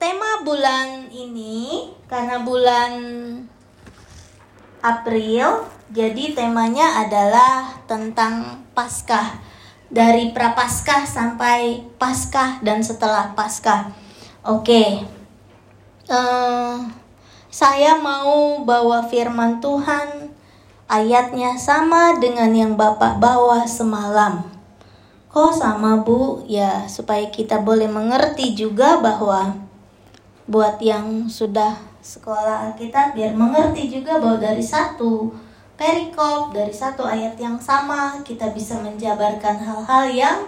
tema 0.00 0.40
bulan 0.40 1.12
ini 1.12 1.92
karena 2.08 2.40
bulan 2.40 2.92
April, 4.80 5.68
jadi 5.92 6.32
temanya 6.32 7.04
adalah 7.04 7.84
tentang 7.84 8.64
Paskah. 8.72 9.52
Dari 9.90 10.32
Prapaskah 10.32 11.04
sampai 11.04 11.84
Paskah 12.00 12.64
dan 12.64 12.80
setelah 12.80 13.36
Paskah. 13.36 13.92
Oke. 14.40 15.04
Uh, 16.08 16.80
saya 17.52 17.98
mau 18.00 18.64
bawa 18.64 19.04
firman 19.04 19.60
Tuhan 19.60 20.32
ayatnya 20.88 21.60
sama 21.60 22.16
dengan 22.16 22.54
yang 22.56 22.72
Bapak 22.78 23.20
bawa 23.20 23.68
semalam. 23.68 24.48
Kok 25.28 25.52
sama 25.52 26.00
Bu? 26.00 26.40
Ya, 26.48 26.88
supaya 26.88 27.28
kita 27.28 27.60
boleh 27.60 27.90
mengerti 27.90 28.56
juga 28.56 29.02
bahwa 29.02 29.69
buat 30.50 30.82
yang 30.82 31.30
sudah 31.30 31.78
sekolah 32.02 32.74
kita 32.74 33.14
biar 33.14 33.38
mengerti 33.38 33.86
juga 33.86 34.18
bahwa 34.18 34.42
dari 34.42 34.64
satu 34.64 35.30
perikop 35.78 36.50
dari 36.50 36.74
satu 36.74 37.06
ayat 37.06 37.38
yang 37.38 37.54
sama 37.62 38.18
kita 38.26 38.50
bisa 38.50 38.74
menjabarkan 38.82 39.62
hal-hal 39.62 40.04
yang 40.10 40.38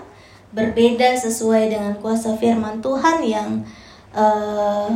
berbeda 0.51 1.15
sesuai 1.17 1.71
dengan 1.71 1.95
kuasa 2.03 2.35
firman 2.35 2.83
Tuhan 2.83 3.23
yang 3.25 3.65
uh, 4.13 4.91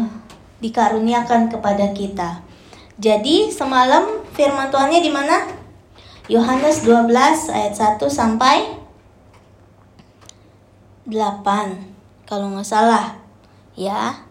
dikaruniakan 0.60 1.48
kepada 1.48 1.94
kita. 1.94 2.44
Jadi 2.98 3.48
semalam 3.48 4.26
firman 4.34 4.68
Tuhannya 4.68 5.00
di 5.00 5.12
mana? 5.12 5.46
Yohanes 6.26 6.82
12 6.82 7.14
ayat 7.54 7.74
1 7.78 8.02
sampai 8.10 8.74
8 11.06 12.26
kalau 12.26 12.50
nggak 12.50 12.66
salah 12.66 13.14
ya 13.78 14.25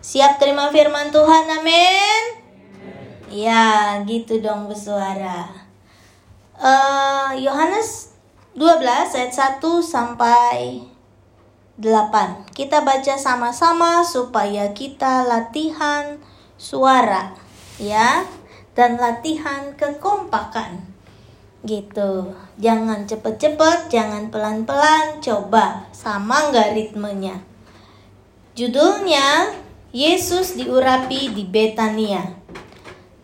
siap 0.00 0.40
terima 0.40 0.72
firman 0.72 1.12
Tuhan 1.12 1.44
amin 1.60 2.22
ya 3.30 4.00
gitu 4.04 4.40
dong 4.40 4.66
bersuara 4.66 5.48
eh, 6.58 7.30
Yohanes 7.40 8.08
uh, 8.08 8.10
12 8.58 8.82
ayat 8.84 9.32
1 9.62 9.62
sampai 9.80 10.84
8. 11.80 12.52
Kita 12.52 12.84
baca 12.84 13.14
sama-sama 13.16 14.04
supaya 14.04 14.76
kita 14.76 15.24
latihan 15.24 16.20
suara 16.60 17.32
ya 17.80 18.28
dan 18.76 19.00
latihan 19.00 19.72
kekompakan. 19.80 20.84
Gitu. 21.64 22.36
Jangan 22.60 23.08
cepet-cepet, 23.08 23.88
jangan 23.88 24.28
pelan-pelan, 24.28 25.24
coba 25.24 25.88
sama 25.96 26.52
nggak 26.52 26.76
ritmenya. 26.76 27.40
Judulnya 28.52 29.56
Yesus 29.90 30.54
diurapi 30.54 31.34
di 31.34 31.42
Betania. 31.42 32.22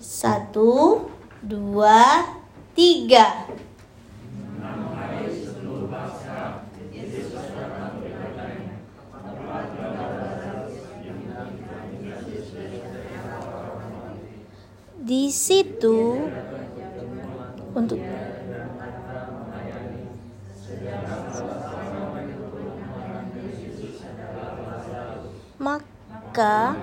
Satu, 0.02 1.06
dua, 1.38 2.26
tiga. 2.74 3.46
di 15.06 15.30
situ 15.30 16.18
untuk 17.78 18.02
maka 26.36 26.76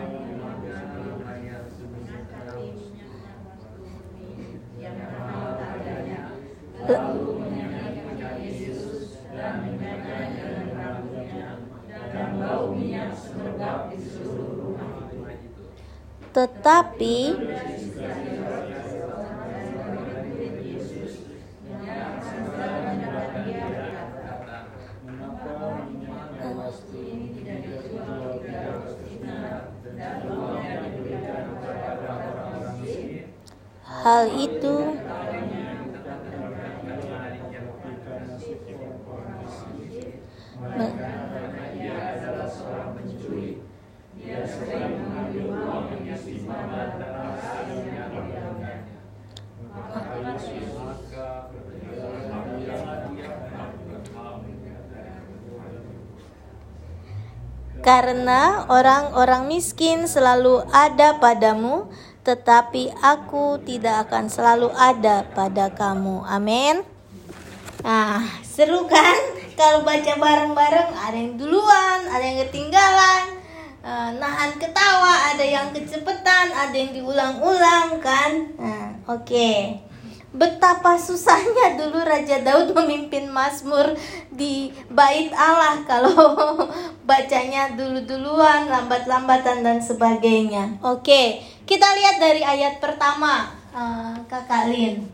tetapi 16.33 17.17
hal 34.03 34.27
itu. 34.35 34.99
Karena 57.83 58.63
orang-orang 58.71 59.51
miskin 59.51 60.07
selalu 60.07 60.63
ada 60.71 61.19
padamu, 61.19 61.91
tetapi 62.23 62.89
aku 63.03 63.59
tidak 63.67 64.07
akan 64.07 64.31
selalu 64.31 64.71
ada 64.71 65.27
pada 65.35 65.67
kamu. 65.75 66.23
Amin. 66.23 66.87
Nah, 67.83 68.23
seru 68.41 68.87
kan? 68.87 69.19
Kalau 69.59 69.85
baca 69.85 70.13
bareng-bareng, 70.17 70.91
ada 70.97 71.13
yang 71.13 71.37
duluan, 71.37 71.99
ada 72.09 72.23
yang 72.25 72.39
ketinggalan, 72.47 73.23
uh, 73.85 74.09
nahan 74.17 74.57
ketawa, 74.57 75.29
ada 75.35 75.45
yang 75.45 75.69
kecepetan, 75.69 76.49
ada 76.49 76.73
yang 76.73 76.89
diulang-ulang 76.95 78.01
kan? 78.01 78.31
Nah, 78.57 78.97
oke. 79.05 79.29
Okay 79.29 79.93
betapa 80.33 80.97
susahnya 80.97 81.77
dulu 81.77 82.01
Raja 82.01 82.41
Daud 82.41 82.73
memimpin 82.81 83.29
Mazmur 83.29 83.93
di 84.33 84.73
bait 84.89 85.29
Allah 85.37 85.79
kalau 85.89 86.65
bacanya 87.05 87.77
dulu-duluan, 87.77 88.67
lambat-lambatan 88.67 89.61
dan 89.61 89.77
sebagainya. 89.79 90.81
Oke, 90.81 91.45
kita 91.73 91.89
lihat 91.97 92.21
dari 92.21 92.45
ayat 92.45 92.77
pertama, 92.77 93.49
uh, 93.73 94.13
Kakak 94.29 94.69
Lin. 94.69 95.09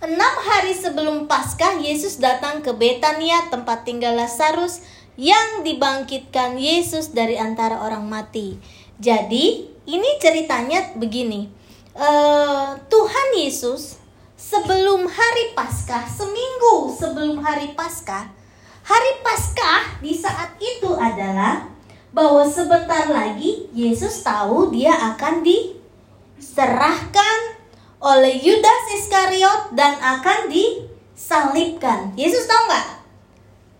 Enam 0.00 0.34
hari 0.40 0.72
sebelum 0.72 1.28
Paskah, 1.28 1.84
Yesus 1.84 2.16
datang 2.16 2.64
ke 2.64 2.72
Betania, 2.72 3.52
tempat 3.52 3.84
tinggal 3.84 4.16
Lazarus 4.16 4.80
yang 5.20 5.60
dibangkitkan 5.60 6.56
Yesus 6.56 7.12
dari 7.12 7.36
antara 7.36 7.84
orang 7.84 8.08
mati. 8.08 8.56
Jadi, 8.96 9.68
ini 9.84 10.10
ceritanya 10.16 10.96
begini. 10.96 11.52
Uh, 11.92 12.72
Tuhan 12.88 13.28
Yesus 13.36 14.00
sebelum 14.32 15.04
hari 15.04 15.52
Paskah, 15.52 16.08
seminggu 16.08 16.88
sebelum 16.96 17.36
hari 17.44 17.76
Paskah, 17.76 18.32
hari 18.80 19.12
Paskah 19.20 20.00
di 20.00 20.16
saat 20.16 20.56
itu 20.56 20.88
adalah 20.96 21.73
bahwa 22.14 22.46
sebentar 22.46 23.10
lagi 23.10 23.66
Yesus 23.74 24.22
tahu 24.22 24.70
dia 24.70 24.94
akan 24.94 25.42
diserahkan 25.42 27.38
oleh 27.98 28.38
Yudas 28.38 28.94
Iskariot 28.94 29.74
dan 29.74 29.98
akan 29.98 30.46
disalibkan. 30.46 32.14
Yesus 32.14 32.46
tahu 32.46 32.62
nggak? 32.70 32.88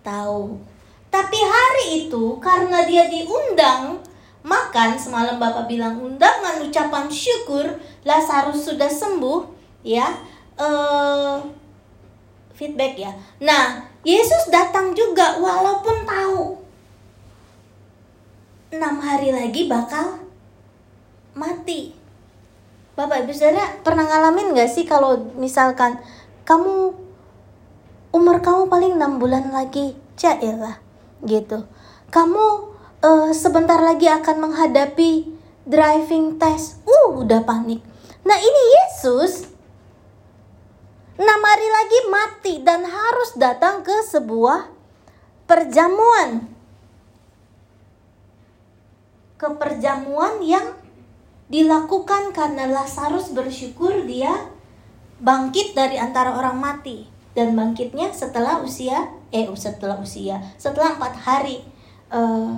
Tahu. 0.02 0.58
Tapi 1.14 1.38
hari 1.38 2.10
itu 2.10 2.42
karena 2.42 2.82
dia 2.82 3.06
diundang 3.06 4.02
makan 4.44 4.98
semalam 5.00 5.40
Bapak 5.40 5.70
bilang 5.70 6.02
undangan 6.02 6.60
ucapan 6.60 7.08
syukur 7.08 7.64
Lazarus 8.04 8.68
sudah 8.68 8.92
sembuh 8.92 9.40
ya 9.80 10.04
uh, 10.60 11.40
feedback 12.52 13.00
ya 13.00 13.12
nah 13.40 13.88
Yesus 14.04 14.52
datang 14.52 14.92
juga 14.92 15.40
walaupun 15.40 16.04
tahu 16.04 16.63
enam 18.74 18.98
hari 18.98 19.30
lagi 19.30 19.70
bakal 19.70 20.18
mati 21.38 21.94
Bapak 22.94 23.26
Ibu 23.26 23.32
Saudara 23.34 23.78
pernah 23.82 24.06
ngalamin 24.06 24.54
gak 24.54 24.70
sih 24.70 24.86
kalau 24.86 25.34
misalkan 25.34 25.98
kamu 26.46 26.94
umur 28.14 28.38
kamu 28.38 28.70
paling 28.70 28.94
enam 28.94 29.18
bulan 29.18 29.50
lagi 29.50 29.98
cak 30.14 30.38
ya 30.42 30.78
gitu 31.26 31.66
kamu 32.14 32.74
uh, 33.02 33.30
sebentar 33.34 33.82
lagi 33.82 34.06
akan 34.06 34.48
menghadapi 34.48 35.34
driving 35.68 36.36
test. 36.40 36.80
Uh, 36.84 37.20
udah 37.20 37.44
panik. 37.44 37.80
Nah, 38.24 38.36
ini 38.36 38.62
Yesus 38.80 39.48
enam 41.14 41.40
hari 41.42 41.68
lagi 41.70 41.98
mati 42.10 42.54
dan 42.64 42.82
harus 42.82 43.34
datang 43.36 43.84
ke 43.84 43.94
sebuah 44.08 44.70
perjamuan. 45.50 46.53
Ke 49.44 49.52
perjamuan 49.60 50.40
yang 50.40 50.72
dilakukan 51.52 52.32
karena 52.32 52.64
Lazarus 52.64 53.28
bersyukur 53.36 54.08
dia 54.08 54.32
bangkit 55.20 55.76
dari 55.76 56.00
antara 56.00 56.32
orang 56.32 56.56
mati 56.56 57.04
dan 57.36 57.52
bangkitnya 57.52 58.08
setelah 58.16 58.64
usia 58.64 59.12
eh 59.28 59.44
setelah 59.52 60.00
usia 60.00 60.40
setelah 60.56 60.96
empat 60.96 61.12
hari 61.20 61.60
uh, 62.08 62.56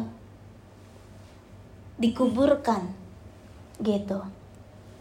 dikuburkan 1.98 2.86
gitu. 3.82 4.22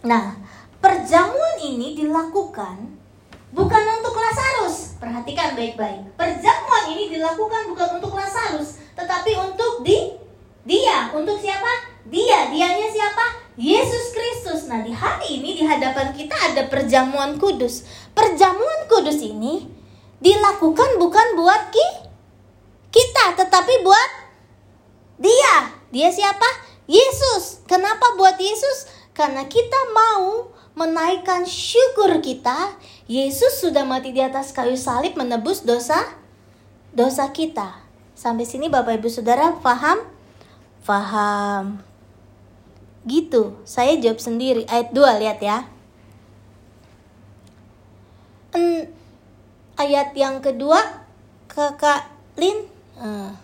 Nah 0.10 0.42
perjamuan 0.82 1.62
ini 1.62 1.94
dilakukan 1.94 2.82
bukan 3.54 3.84
untuk 4.02 4.18
Lazarus. 4.18 4.98
Perhatikan 4.98 5.54
baik-baik. 5.54 6.18
Perjamuan 6.18 6.90
ini 6.98 7.14
dilakukan 7.14 7.70
bukan 7.70 8.02
untuk 8.02 8.18
Lazarus, 8.18 8.82
tetapi 8.98 9.38
untuk 9.38 9.86
di 9.86 10.25
dia. 10.66 11.14
Untuk 11.14 11.38
siapa? 11.38 11.70
Dia. 12.10 12.50
Dianya 12.50 12.90
siapa? 12.90 13.46
Yesus 13.56 14.12
Kristus. 14.12 14.68
Nah, 14.68 14.84
di 14.84 14.92
hari 14.92 15.40
ini 15.40 15.56
di 15.56 15.64
hadapan 15.64 16.12
kita 16.12 16.34
ada 16.34 16.68
perjamuan 16.68 17.40
kudus. 17.40 17.88
Perjamuan 18.12 18.90
kudus 18.92 19.22
ini 19.22 19.70
dilakukan 20.20 20.98
bukan 21.00 21.38
buat 21.38 21.72
ki 21.72 21.88
kita, 22.92 23.38
tetapi 23.40 23.86
buat 23.86 24.12
dia. 25.22 25.72
Dia 25.94 26.10
siapa? 26.12 26.48
Yesus. 26.90 27.64
Kenapa 27.70 28.18
buat 28.20 28.36
Yesus? 28.36 28.92
Karena 29.16 29.48
kita 29.48 29.80
mau 29.96 30.52
menaikkan 30.76 31.48
syukur 31.48 32.20
kita. 32.20 32.76
Yesus 33.08 33.64
sudah 33.64 33.88
mati 33.88 34.12
di 34.12 34.20
atas 34.20 34.52
kayu 34.52 34.76
salib 34.76 35.16
menebus 35.16 35.64
dosa 35.64 36.04
dosa 36.92 37.32
kita. 37.32 37.80
Sampai 38.16 38.48
sini 38.48 38.68
Bapak 38.68 39.00
Ibu 39.00 39.08
Saudara 39.12 39.56
paham? 39.60 40.15
Paham. 40.86 41.82
Gitu, 43.06 43.58
saya 43.66 43.98
jawab 43.98 44.22
sendiri. 44.22 44.70
Ayat 44.70 44.94
2 44.94 45.22
lihat 45.22 45.40
ya. 45.42 45.58
En, 48.56 48.88
ayat 49.76 50.16
yang 50.16 50.40
kedua 50.40 50.80
Kakak 51.52 52.08
Lin 52.40 52.72
uh. 52.96 53.36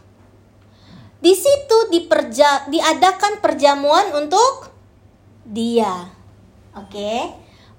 Di 1.21 1.37
situ 1.37 1.77
diperja, 1.93 2.65
diadakan 2.65 3.45
perjamuan 3.45 4.09
untuk 4.17 4.73
dia. 5.45 6.09
Oke. 6.73 7.29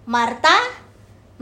Marta 0.06 0.62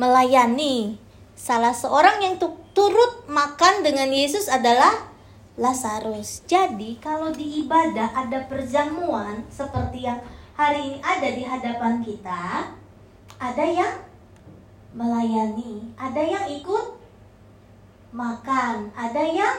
melayani. 0.01 0.97
Salah 1.37 1.77
seorang 1.77 2.25
yang 2.25 2.41
turut 2.73 3.29
makan 3.29 3.85
dengan 3.85 4.09
Yesus 4.09 4.49
adalah 4.49 5.10
Lazarus. 5.61 6.41
Jadi 6.49 6.97
kalau 7.05 7.29
di 7.29 7.61
ibadah 7.61 8.17
ada 8.17 8.49
perjamuan 8.49 9.45
seperti 9.53 10.09
yang 10.09 10.17
hari 10.57 10.97
ini 10.97 10.99
ada 11.05 11.29
di 11.29 11.45
hadapan 11.45 12.01
kita, 12.01 12.73
ada 13.37 13.65
yang 13.69 14.01
melayani, 14.97 15.93
ada 16.01 16.25
yang 16.25 16.49
ikut 16.49 16.97
makan, 18.17 18.89
ada 18.97 19.21
yang 19.21 19.57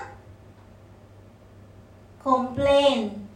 komplain. 2.18 3.30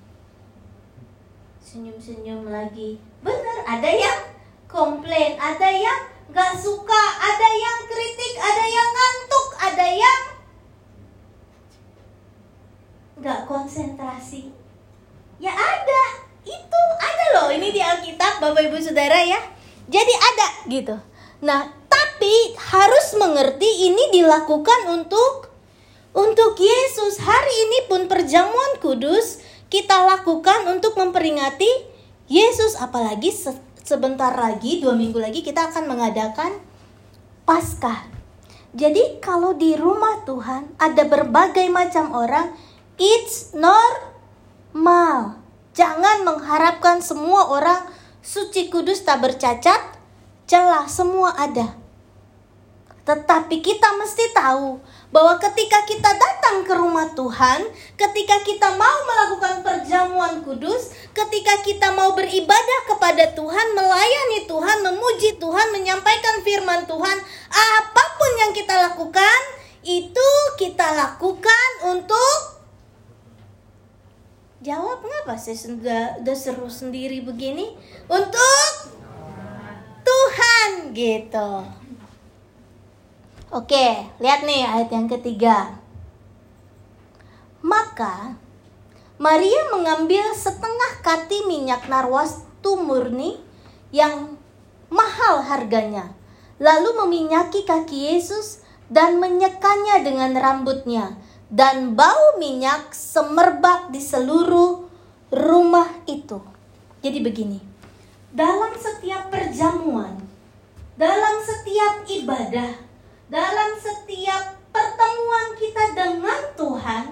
Senyum-senyum 1.62 2.50
lagi. 2.50 2.98
Benar, 3.22 3.62
ada 3.62 3.90
yang 3.94 4.20
komplain, 4.66 5.38
ada 5.38 5.70
yang 5.70 6.02
gak 6.34 6.58
suka, 6.58 7.04
ada 7.22 7.50
yang 7.54 7.78
kritik, 7.86 8.34
ada 8.42 8.66
yang 8.66 8.90
ngantuk, 8.90 9.48
ada 9.62 9.86
yang 9.86 10.25
nggak 13.26 13.50
konsentrasi. 13.50 14.54
Ya 15.42 15.50
ada 15.50 16.04
itu 16.46 16.82
ada 17.02 17.26
loh. 17.34 17.50
Ini 17.50 17.74
di 17.74 17.82
Alkitab 17.82 18.38
Bapak 18.38 18.70
Ibu 18.70 18.78
Saudara 18.78 19.18
ya. 19.26 19.42
Jadi 19.90 20.14
ada 20.14 20.48
gitu. 20.70 20.94
Nah 21.42 21.66
tapi 21.90 22.54
harus 22.54 23.18
mengerti 23.18 23.90
ini 23.90 24.14
dilakukan 24.14 24.94
untuk 24.94 25.50
untuk 26.14 26.54
Yesus. 26.54 27.18
Hari 27.18 27.54
ini 27.66 27.90
pun 27.90 28.06
perjamuan 28.06 28.78
kudus 28.78 29.42
kita 29.74 30.06
lakukan 30.06 30.70
untuk 30.70 30.94
memperingati 30.94 31.90
Yesus. 32.30 32.78
Apalagi 32.78 33.34
se 33.34 33.58
sebentar 33.82 34.38
lagi 34.38 34.86
dua 34.86 34.94
minggu 34.94 35.18
lagi 35.18 35.42
kita 35.42 35.74
akan 35.74 35.90
mengadakan 35.90 36.62
Paskah. 37.42 38.06
Jadi 38.78 39.18
kalau 39.18 39.58
di 39.58 39.74
rumah 39.74 40.22
Tuhan 40.30 40.78
ada 40.78 41.10
berbagai 41.10 41.66
macam 41.74 42.14
orang 42.14 42.54
It's 42.96 43.52
normal. 43.52 45.44
Jangan 45.76 46.24
mengharapkan 46.24 47.04
semua 47.04 47.52
orang 47.52 47.92
suci 48.24 48.72
kudus 48.72 49.04
tak 49.04 49.20
bercacat, 49.20 50.00
celah 50.48 50.88
semua 50.88 51.36
ada. 51.36 51.76
Tetapi 53.04 53.60
kita 53.60 54.00
mesti 54.00 54.32
tahu 54.32 54.80
bahwa 55.12 55.36
ketika 55.38 55.84
kita 55.84 56.08
datang 56.08 56.64
ke 56.64 56.74
rumah 56.74 57.12
Tuhan, 57.14 57.68
ketika 58.00 58.42
kita 58.48 58.74
mau 58.80 58.98
melakukan 59.06 59.62
perjamuan 59.62 60.42
kudus, 60.42 60.96
ketika 61.12 61.62
kita 61.68 61.92
mau 61.94 62.16
beribadah 62.16 62.80
kepada 62.96 63.36
Tuhan, 63.36 63.76
melayani 63.76 64.48
Tuhan, 64.48 64.88
memuji 64.88 65.36
Tuhan, 65.38 65.68
menyampaikan 65.76 66.42
firman 66.42 66.88
Tuhan, 66.88 67.18
apa 67.52 68.04
pun 68.18 68.32
yang 68.40 68.52
kita 68.56 68.74
lakukan, 68.90 69.40
itu 69.86 70.30
kita 70.58 70.96
lakukan 70.98 71.70
untuk 71.94 72.55
Jawab 74.66 75.06
ngapa 75.06 75.38
sih 75.38 75.54
sudah, 75.54 76.18
sudah 76.18 76.34
seru 76.34 76.66
sendiri 76.66 77.22
begini? 77.22 77.78
Untuk 78.10 78.90
Tuhan 80.02 80.90
gitu. 80.90 81.70
Oke, 83.54 84.10
lihat 84.18 84.42
nih 84.42 84.66
ayat 84.66 84.90
yang 84.90 85.06
ketiga. 85.06 85.78
Maka 87.62 88.34
Maria 89.22 89.70
mengambil 89.70 90.34
setengah 90.34 91.06
kati 91.06 91.46
minyak 91.46 91.86
narwas 91.86 92.42
murni 92.66 93.38
yang 93.94 94.42
mahal 94.90 95.46
harganya, 95.46 96.10
lalu 96.58 96.98
meminyaki 97.06 97.62
kaki 97.62 98.18
Yesus 98.18 98.66
dan 98.90 99.22
menyekanya 99.22 100.02
dengan 100.02 100.34
rambutnya 100.34 101.14
dan 101.50 101.94
bau 101.94 102.38
minyak 102.42 102.94
semerbak 102.94 103.94
di 103.94 104.02
seluruh 104.02 104.90
rumah 105.30 105.90
itu. 106.10 106.42
Jadi 107.06 107.22
begini, 107.22 107.60
dalam 108.34 108.74
setiap 108.74 109.30
perjamuan, 109.30 110.18
dalam 110.98 111.36
setiap 111.44 112.08
ibadah, 112.10 112.74
dalam 113.30 113.72
setiap 113.78 114.58
pertemuan 114.74 115.48
kita 115.58 115.84
dengan 115.94 116.42
Tuhan 116.58 117.06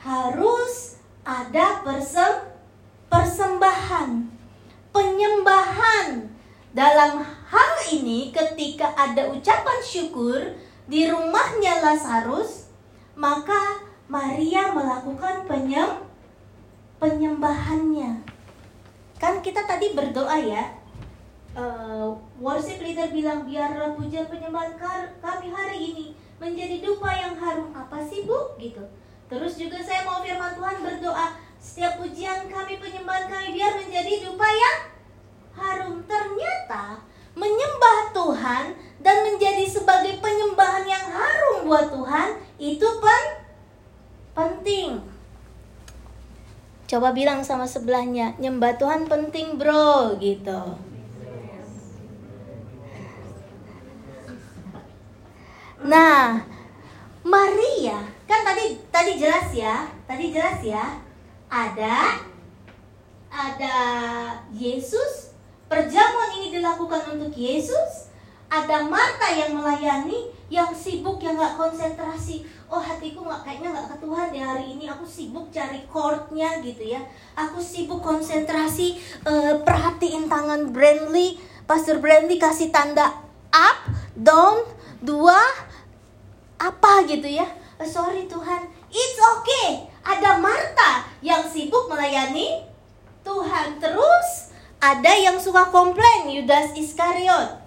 harus 0.00 0.96
ada 1.26 1.84
persem 1.84 2.48
persembahan, 3.12 4.28
penyembahan. 4.92 6.30
Dalam 6.68 7.24
hal 7.24 7.72
ini 7.90 8.30
ketika 8.30 8.92
ada 8.94 9.32
ucapan 9.32 9.80
syukur 9.82 10.56
di 10.86 11.08
rumahnya 11.08 11.80
Lazarus, 11.82 12.67
maka 13.18 13.82
Maria 14.06 14.70
melakukan 14.70 15.42
penyem 15.50 16.06
penyembahannya. 17.02 18.22
Kan 19.18 19.42
kita 19.42 19.66
tadi 19.66 19.92
berdoa 19.92 20.38
ya. 20.38 20.78
Uh, 21.58 22.14
worship 22.38 22.78
leader 22.78 23.10
bilang 23.10 23.42
biarlah 23.42 23.98
pujian 23.98 24.30
penyembahan 24.30 24.78
kami 25.18 25.50
hari 25.50 25.78
ini 25.90 26.06
menjadi 26.38 26.78
dupa 26.78 27.10
yang 27.10 27.34
harum 27.34 27.74
apa 27.74 27.98
sih 28.06 28.22
bu 28.22 28.54
gitu. 28.62 28.86
Terus 29.26 29.58
juga 29.58 29.82
saya 29.82 30.06
mau 30.06 30.22
firman 30.22 30.54
Tuhan 30.54 30.78
berdoa 30.78 31.34
setiap 31.58 31.98
pujian 31.98 32.46
kami 32.46 32.78
penyembahan 32.78 33.26
kami 33.26 33.58
biar 33.58 33.74
menjadi 33.74 34.14
dupa 34.22 34.46
yang 34.46 34.78
harum. 35.58 35.98
Ternyata 36.06 37.02
menyembah 37.34 38.14
Tuhan 38.14 38.64
dan 39.02 39.16
menjadi 39.26 39.66
sebagai 39.66 40.22
penyembahan 40.22 40.86
yang 40.86 41.06
harum 41.10 41.66
buat 41.66 41.90
Tuhan 41.90 42.38
itu 42.58 42.88
pen 42.98 43.24
penting. 44.34 44.98
Coba 46.98 47.14
bilang 47.14 47.46
sama 47.46 47.62
sebelahnya, 47.62 48.34
nyembah 48.42 48.74
Tuhan 48.74 49.06
penting 49.06 49.54
bro 49.54 50.18
gitu. 50.18 50.74
Nah, 55.86 56.42
Maria 57.22 58.02
kan 58.26 58.42
tadi 58.42 58.82
tadi 58.90 59.14
jelas 59.14 59.46
ya, 59.54 59.86
tadi 60.10 60.34
jelas 60.34 60.58
ya, 60.58 60.98
ada 61.46 62.18
ada 63.30 63.78
Yesus 64.50 65.28
Perjamuan 65.70 66.34
ini 66.42 66.50
dilakukan 66.50 67.14
untuk 67.14 67.30
Yesus, 67.36 68.10
ada 68.48 68.88
Marta 68.88 69.28
yang 69.30 69.54
melayani 69.54 70.34
yang 70.48 70.72
sibuk 70.74 71.20
yang 71.20 71.36
nggak 71.36 71.60
konsentrasi 71.60 72.42
oh 72.68 72.80
hatiku 72.80 73.24
nggak 73.24 73.42
kayaknya 73.48 73.68
nggak 73.72 73.88
ke 73.92 73.96
Tuhan 74.04 74.28
di 74.32 74.40
hari 74.40 74.64
ini. 74.76 74.84
Aku 74.88 75.04
sibuk 75.08 75.48
cari 75.48 75.80
chordnya 75.88 76.60
gitu 76.60 76.84
ya. 76.84 77.00
Aku 77.34 77.58
sibuk 77.60 78.04
konsentrasi 78.04 79.00
uh, 79.24 79.60
perhatiin 79.64 80.28
tangan 80.28 80.68
Brandly 80.72 81.40
Pastor 81.64 82.00
Brandly 82.00 82.40
kasih 82.40 82.72
tanda 82.72 83.12
up 83.52 83.78
down 84.16 84.64
dua 85.00 85.36
apa 86.60 87.04
gitu 87.08 87.28
ya. 87.28 87.48
Uh, 87.80 87.88
sorry 87.88 88.28
Tuhan 88.28 88.68
it's 88.92 89.18
okay. 89.36 89.88
Ada 90.04 90.40
Marta 90.40 91.04
yang 91.20 91.44
sibuk 91.44 91.88
melayani 91.92 92.64
Tuhan 93.24 93.80
terus. 93.80 94.52
Ada 94.78 95.10
yang 95.10 95.36
suka 95.42 95.74
komplain 95.74 96.30
Yudas 96.30 96.70
Iskariot. 96.72 97.58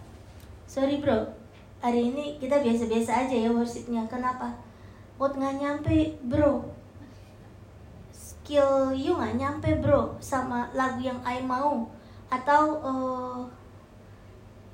Sorry 0.64 1.04
bro. 1.04 1.28
Hari 1.84 2.14
ini 2.14 2.40
kita 2.40 2.64
biasa-biasa 2.64 3.28
aja 3.28 3.36
ya 3.36 3.52
worshipnya. 3.52 4.08
Kenapa 4.08 4.71
Buat 5.22 5.38
nggak 5.38 5.62
nyampe 5.62 6.18
bro. 6.26 6.66
Skill 8.10 8.90
you 8.98 9.14
nggak 9.14 9.38
nyampe 9.38 9.70
bro 9.78 10.18
sama 10.18 10.66
lagu 10.74 10.98
yang 11.06 11.22
I 11.22 11.46
mau. 11.46 11.86
Atau 12.34 12.82
uh, 12.82 13.46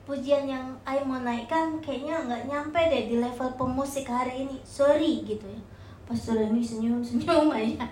pujian 0.07 0.47
yang 0.47 0.71
I 0.87 1.03
mau 1.03 1.19
naikkan 1.19 1.83
kayaknya 1.83 2.23
nggak 2.23 2.47
nyampe 2.47 2.79
deh 2.79 3.11
di 3.11 3.19
level 3.19 3.59
pemusik 3.59 4.07
hari 4.07 4.47
ini. 4.47 4.55
Sorry 4.63 5.27
gitu 5.27 5.43
ya. 5.51 5.59
Pastor 6.07 6.39
ini 6.39 6.63
senyum 6.63 7.03
senyum 7.03 7.51
aja. 7.59 7.83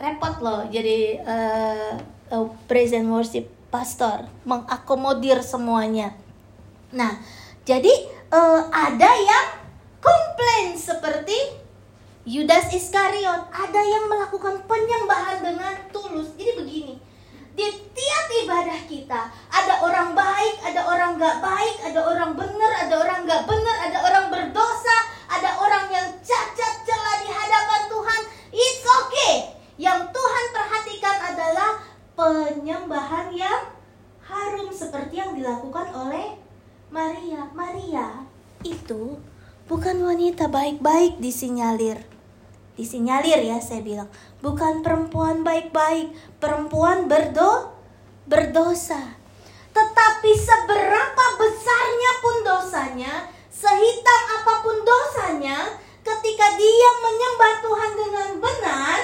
Repot 0.00 0.40
loh 0.40 0.64
jadi 0.72 1.20
uh, 1.28 1.92
uh, 2.32 2.48
praise 2.64 2.96
worship 3.04 3.52
pastor. 3.68 4.24
Mengakomodir 4.48 5.44
semuanya. 5.44 6.16
Nah 6.96 7.20
jadi 7.68 7.92
uh, 8.32 8.64
ada 8.72 9.12
yang 9.12 9.67
komplain 9.98 10.78
seperti 10.78 11.36
Yudas 12.28 12.72
Iskariot 12.74 13.48
ada 13.48 13.80
yang 13.82 14.10
melakukan 14.10 14.62
penyembahan 14.68 15.40
dengan 15.40 15.74
tulus 15.90 16.34
jadi 16.36 16.54
begini 16.58 16.94
di 17.58 17.66
tiap 17.90 18.26
ibadah 18.46 18.80
kita 18.86 19.34
ada 19.50 19.74
orang 19.82 20.14
baik, 20.14 20.62
ada 20.62 20.86
orang 20.86 21.18
gak 21.18 21.42
baik, 21.42 21.76
ada 21.82 22.00
orang 22.06 22.38
benar, 22.38 22.72
ada 22.86 22.94
orang 23.02 23.26
gak 23.26 23.42
benar, 23.50 23.76
ada 23.82 23.98
orang 24.06 24.26
berdosa, 24.30 24.98
ada 25.26 25.58
orang 25.58 25.90
yang 25.90 26.06
cacat 26.22 26.74
celah 26.86 27.16
di 27.18 27.28
hadapan 27.34 27.82
Tuhan. 27.90 28.20
It's 28.54 28.86
okay. 28.86 29.34
Yang 29.74 30.14
Tuhan 30.14 30.44
perhatikan 30.54 31.16
adalah 31.34 31.70
penyembahan 32.14 33.34
yang 33.34 33.74
harum 34.22 34.70
seperti 34.70 35.18
yang 35.18 35.34
dilakukan 35.34 35.90
oleh 35.90 36.38
Maria. 36.94 37.50
Maria 37.58 38.22
itu 38.62 39.18
bukan 39.68 40.00
wanita 40.00 40.48
baik-baik 40.48 41.20
disinyalir. 41.20 42.00
Disinyalir 42.74 43.44
ya 43.44 43.60
saya 43.60 43.84
bilang. 43.84 44.08
Bukan 44.40 44.80
perempuan 44.80 45.44
baik-baik 45.44 46.10
perempuan 46.40 47.06
berdo 47.06 47.76
berdosa. 48.24 49.14
Tetapi 49.76 50.30
seberapa 50.34 51.24
besarnya 51.38 52.12
pun 52.24 52.36
dosanya 52.42 53.14
sehitam 53.52 54.22
apa 54.40 54.54
pun 54.64 54.76
dosanya 54.82 55.58
ketika 56.02 56.46
dia 56.56 56.90
menyembah 57.04 57.54
Tuhan 57.62 57.92
dengan 57.94 58.28
benar 58.40 59.00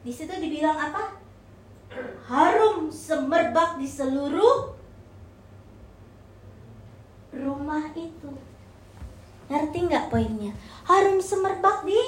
di 0.00 0.12
situ 0.12 0.32
dibilang 0.32 0.74
apa? 0.74 1.12
Harum 2.26 2.88
semerbak 2.88 3.76
di 3.76 3.86
seluruh 3.86 4.72
rumah 7.30 7.92
itu 7.94 8.49
ngerti 9.50 9.90
nggak 9.90 10.06
poinnya 10.08 10.54
harum 10.86 11.18
semerbak 11.18 11.82
di 11.82 11.98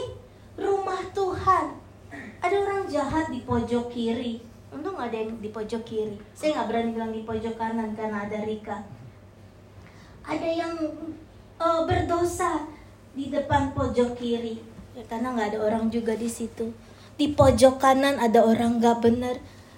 rumah 0.58 1.02
Tuhan. 1.14 1.78
Ada 2.42 2.56
orang 2.58 2.82
jahat 2.90 3.30
di 3.30 3.46
pojok 3.46 3.94
kiri. 3.94 4.42
Untung 4.72 4.98
ada 4.98 5.14
yang 5.14 5.38
di 5.38 5.48
pojok 5.52 5.82
kiri. 5.86 6.16
Saya 6.34 6.58
nggak 6.58 6.68
berani 6.68 6.90
bilang 6.96 7.12
di 7.14 7.22
pojok 7.22 7.54
kanan 7.54 7.94
karena 7.94 8.26
ada 8.26 8.38
Rika. 8.42 8.78
Ada 10.26 10.48
yang 10.48 10.74
uh, 11.62 11.80
berdosa 11.86 12.66
di 13.14 13.30
depan 13.30 13.70
pojok 13.72 14.18
kiri. 14.18 14.58
Ya, 14.92 15.02
karena 15.08 15.32
nggak 15.32 15.56
ada 15.56 15.58
orang 15.62 15.84
juga 15.88 16.18
di 16.18 16.28
situ. 16.28 16.74
Di 17.16 17.32
pojok 17.32 17.78
kanan 17.78 18.18
ada 18.18 18.42
orang 18.42 18.82
nggak 18.82 18.98
benar. 19.00 19.36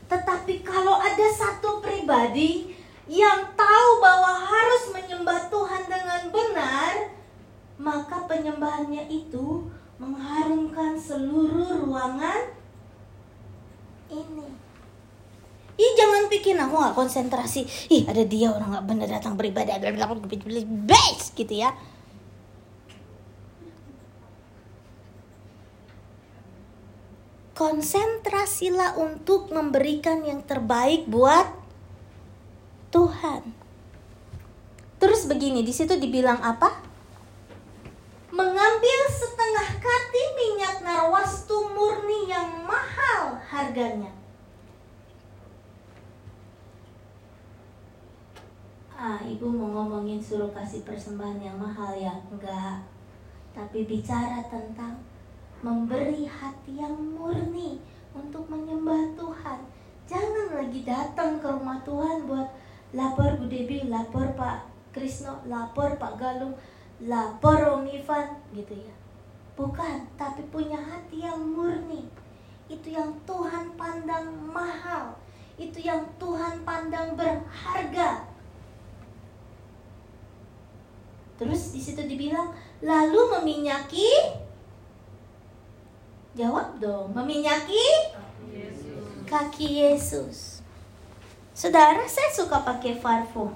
Tetapi 0.09 0.64
kalau 0.64 0.97
ada 0.97 1.26
satu 1.30 1.85
pribadi 1.85 2.73
yang 3.04 3.52
tahu 3.52 3.90
bahwa 4.00 4.33
harus 4.33 4.90
menyembah 4.97 5.52
Tuhan 5.52 5.85
dengan 5.87 6.23
benar, 6.33 7.13
maka 7.78 8.26
penyembahannya 8.31 9.11
itu 9.11 9.66
mengharumkan 9.99 10.99
seluruh 10.99 11.87
ruangan 11.87 12.54
ini. 14.11 14.47
Ih 15.75 15.93
jangan 15.99 16.31
bikin 16.31 16.54
aku 16.54 16.75
nggak 16.78 16.95
konsentrasi. 16.95 17.66
Ih 17.90 18.07
ada 18.07 18.23
dia 18.23 18.54
orang 18.54 18.78
nggak 18.78 18.87
benar 18.87 19.09
datang 19.11 19.35
beribadah, 19.35 19.75
best 20.87 21.35
gitu 21.35 21.54
ya. 21.66 21.75
Konsentrasilah 27.54 28.99
untuk 28.99 29.50
memberikan 29.50 30.23
yang 30.26 30.43
terbaik 30.43 31.07
buat 31.07 31.47
Tuhan. 32.90 33.54
Terus 34.99 35.26
begini, 35.26 35.62
di 35.66 35.75
situ 35.75 35.95
dibilang 35.99 36.38
apa? 36.43 36.94
Mengambil 38.35 39.00
setengah 39.07 39.79
kati 39.79 40.23
minyak 40.35 40.83
narwastu 40.83 41.55
murni 41.71 42.26
yang 42.26 42.67
mahal 42.67 43.38
harganya. 43.38 44.11
Ah, 48.95 49.23
ibu 49.23 49.47
mau 49.47 49.71
ngomongin 49.71 50.19
suruh 50.19 50.50
kasih 50.50 50.83
persembahan 50.83 51.38
yang 51.38 51.59
mahal 51.59 51.95
ya? 51.95 52.14
Enggak. 52.31 52.83
Tapi 53.55 53.87
bicara 53.87 54.43
tentang 54.50 54.99
memberi 55.62 56.26
hati 56.26 56.83
yang 56.83 56.95
murni 56.95 57.79
untuk 58.11 58.50
menyembah 58.50 59.14
Tuhan. 59.14 59.61
Jangan 60.11 60.59
lagi 60.59 60.83
datang 60.83 61.38
ke 61.38 61.47
rumah 61.47 61.79
Tuhan 61.87 62.26
buat 62.26 62.49
lapor 62.95 63.38
Bu 63.38 63.47
Debi, 63.47 63.87
lapor 63.87 64.35
Pak 64.35 64.67
Krisno, 64.91 65.43
lapor 65.47 65.99
Pak 65.99 66.14
Galung 66.19 66.55
lapor 67.03 67.59
Om 67.59 67.91
Ivan 67.91 68.39
gitu 68.55 68.75
ya. 68.79 68.95
Bukan 69.59 70.07
tapi 70.15 70.47
punya 70.51 70.79
hati 70.79 71.27
yang 71.27 71.39
murni. 71.43 72.07
Itu 72.71 72.91
yang 72.91 73.15
Tuhan 73.27 73.75
pandang 73.75 74.31
mahal. 74.51 75.19
Itu 75.59 75.79
yang 75.83 76.07
Tuhan 76.19 76.63
pandang 76.63 77.15
berharga. 77.15 78.27
Terus 81.35 81.75
di 81.75 81.81
situ 81.83 82.03
dibilang 82.07 82.55
lalu 82.83 83.21
meminyaki? 83.39 84.11
Jawab 86.35 86.79
dong 86.83 87.15
meminyaki? 87.15 88.15
Kaki 89.27 89.83
Yesus. 89.83 90.63
Saudara 91.55 92.03
saya 92.11 92.31
suka 92.35 92.63
pakai 92.67 92.99
parfum. 92.99 93.55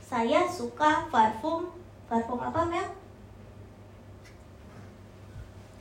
Saya 0.00 0.48
suka 0.48 1.08
parfum 1.12 1.79
Parfum 2.10 2.42
apa 2.42 2.66
Mel? 2.66 2.90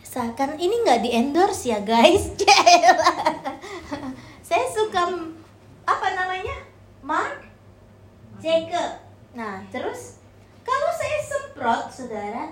Seakan 0.05 0.61
ini 0.61 0.85
nggak 0.85 1.01
di 1.01 1.09
endorse 1.17 1.73
ya 1.73 1.81
guys. 1.81 2.29
Saya 4.47 4.65
suka 4.69 5.09
apa 5.89 6.07
namanya? 6.13 6.53
Mark 7.01 7.49
Jacob. 8.37 9.01
Nah 9.33 9.65
terus 9.73 10.21
kalau 10.61 10.93
saya 10.93 11.17
semprot 11.25 11.89
saudara, 11.89 12.45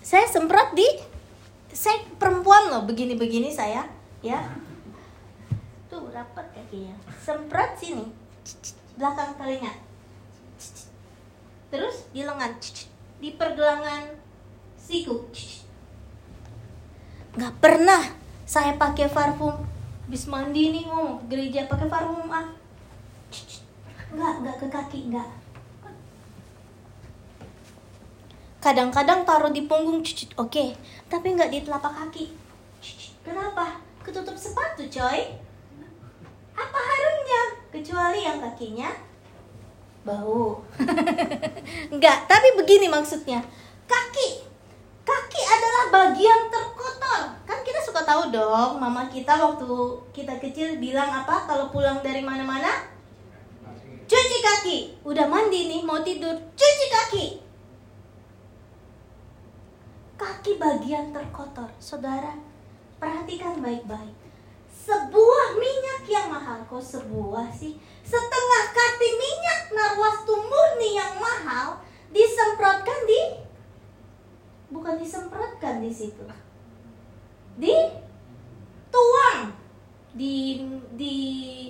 saya 0.00 0.24
semprot 0.24 0.72
di 0.72 0.88
saya 1.68 2.00
perempuan 2.16 2.72
loh 2.72 2.88
begini-begini 2.88 3.52
saya 3.52 3.84
ya 4.24 4.40
tuh 5.92 6.08
rapat 6.08 6.48
kakinya 6.56 6.96
semprot 7.20 7.76
sini 7.76 8.08
belakang 8.96 9.36
telinga 9.36 9.87
terus 11.68 12.08
di 12.12 12.24
lengan 12.24 12.56
di 13.18 13.34
pergelangan 13.36 14.08
siku 14.78 15.28
nggak 17.38 17.54
pernah 17.62 18.02
saya 18.42 18.74
pakai 18.74 19.06
parfum. 19.06 19.54
Bis 20.10 20.26
mandi 20.26 20.74
nih 20.74 20.88
mau 20.90 21.22
gereja 21.30 21.70
pakai 21.70 21.86
parfum 21.86 22.26
ah. 22.32 22.50
Nggak 24.10 24.34
nggak 24.42 24.56
ke 24.58 24.66
kaki 24.66 24.98
nggak. 25.14 25.30
Kadang-kadang 28.58 29.22
taruh 29.22 29.54
di 29.54 29.70
punggung 29.70 30.02
oke 30.02 30.34
okay. 30.34 30.74
tapi 31.06 31.38
nggak 31.38 31.52
di 31.54 31.62
telapak 31.62 31.94
kaki. 31.94 32.34
Kenapa? 33.22 33.78
Ketutup 34.02 34.34
sepatu 34.34 34.82
coy. 34.90 35.38
Apa 36.58 36.78
harumnya? 36.82 37.42
Kecuali 37.70 38.26
yang 38.26 38.42
kakinya 38.42 38.90
bau. 40.08 40.64
Enggak 41.92 42.24
tapi 42.24 42.56
begini 42.56 42.88
maksudnya. 42.88 43.44
Kaki. 43.84 44.48
Kaki 45.04 45.42
adalah 45.44 45.84
bagian 45.92 46.48
terkotor. 46.48 47.20
Kan 47.44 47.58
kita 47.60 47.80
suka 47.84 48.00
tahu 48.08 48.32
dong 48.32 48.80
mama 48.80 49.04
kita 49.12 49.36
waktu 49.36 49.68
kita 50.16 50.40
kecil 50.40 50.80
bilang 50.80 51.12
apa 51.12 51.44
kalau 51.44 51.68
pulang 51.68 52.00
dari 52.00 52.24
mana-mana? 52.24 52.88
Cuci 54.08 54.38
kaki. 54.40 54.78
Udah 55.04 55.28
mandi 55.28 55.68
nih 55.68 55.84
mau 55.84 56.00
tidur. 56.00 56.32
Cuci 56.56 56.86
kaki. 56.88 57.26
Kaki 60.16 60.52
bagian 60.56 61.12
terkotor. 61.12 61.68
Saudara 61.76 62.32
perhatikan 62.98 63.62
baik-baik 63.62 64.17
sebuah 64.88 65.46
minyak 65.60 66.02
yang 66.08 66.26
mahal. 66.32 66.64
Kok 66.64 66.80
sebuah 66.80 67.52
sih? 67.52 67.76
Setengah 68.00 68.62
kati 68.72 69.08
minyak 69.20 69.60
narwastu 69.76 70.32
murni 70.32 70.96
yang 70.96 71.20
mahal 71.20 71.84
disemprotkan 72.08 73.04
di 73.04 73.20
bukan 74.72 74.96
disemprotkan 74.96 75.84
di 75.84 75.92
situ. 75.92 76.24
Di 77.60 77.76
tuang. 78.88 79.52
Di 80.16 80.64
di 80.96 81.16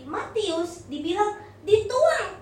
Matius 0.06 0.86
dibilang 0.86 1.34
dituang 1.66 2.38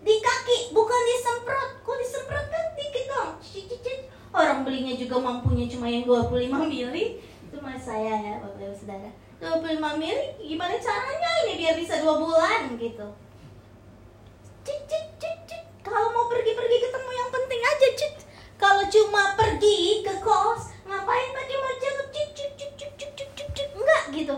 di 0.00 0.14
kaki 0.24 0.72
bukan 0.72 1.00
disemprot. 1.04 1.84
Kok 1.84 1.96
disemprot 2.00 2.46
kan 2.48 2.64
dikit 2.80 3.04
dong. 3.12 3.30
Orang 4.32 4.64
belinya 4.64 4.96
juga 4.96 5.20
mampunya 5.20 5.68
cuma 5.68 5.84
yang 5.84 6.08
25 6.08 6.48
mili. 6.64 7.20
Itu 7.44 7.60
mas 7.60 7.84
saya 7.84 8.12
ya 8.24 8.40
bapak 8.40 8.72
saudara 8.72 9.27
25 9.38 10.02
mili 10.02 10.34
gimana 10.42 10.74
caranya? 10.82 11.30
Ini 11.46 11.52
biar 11.54 11.74
bisa 11.78 12.02
dua 12.02 12.18
bulan 12.18 12.74
gitu. 12.74 13.06
Cik 14.66 14.80
cik 14.90 15.06
cik 15.22 15.36
cik. 15.46 15.62
Kalau 15.86 16.10
mau 16.10 16.26
pergi-pergi 16.26 16.76
ketemu 16.82 17.10
yang 17.14 17.30
penting 17.30 17.60
aja 17.62 17.88
cik. 17.94 18.14
Kalau 18.58 18.82
cuma 18.90 19.38
pergi 19.38 20.02
ke 20.02 20.14
kos 20.18 20.74
ngapain 20.82 21.30
pakai 21.30 21.56
mau 21.62 21.74
cek 21.78 21.94
cik 22.10 22.28
cik 22.34 22.50
cik 22.58 22.92
cik 22.98 23.10
cik 23.14 23.30
cik 23.38 23.48
cik. 23.54 23.68
Enggak 23.78 24.02
gitu. 24.10 24.36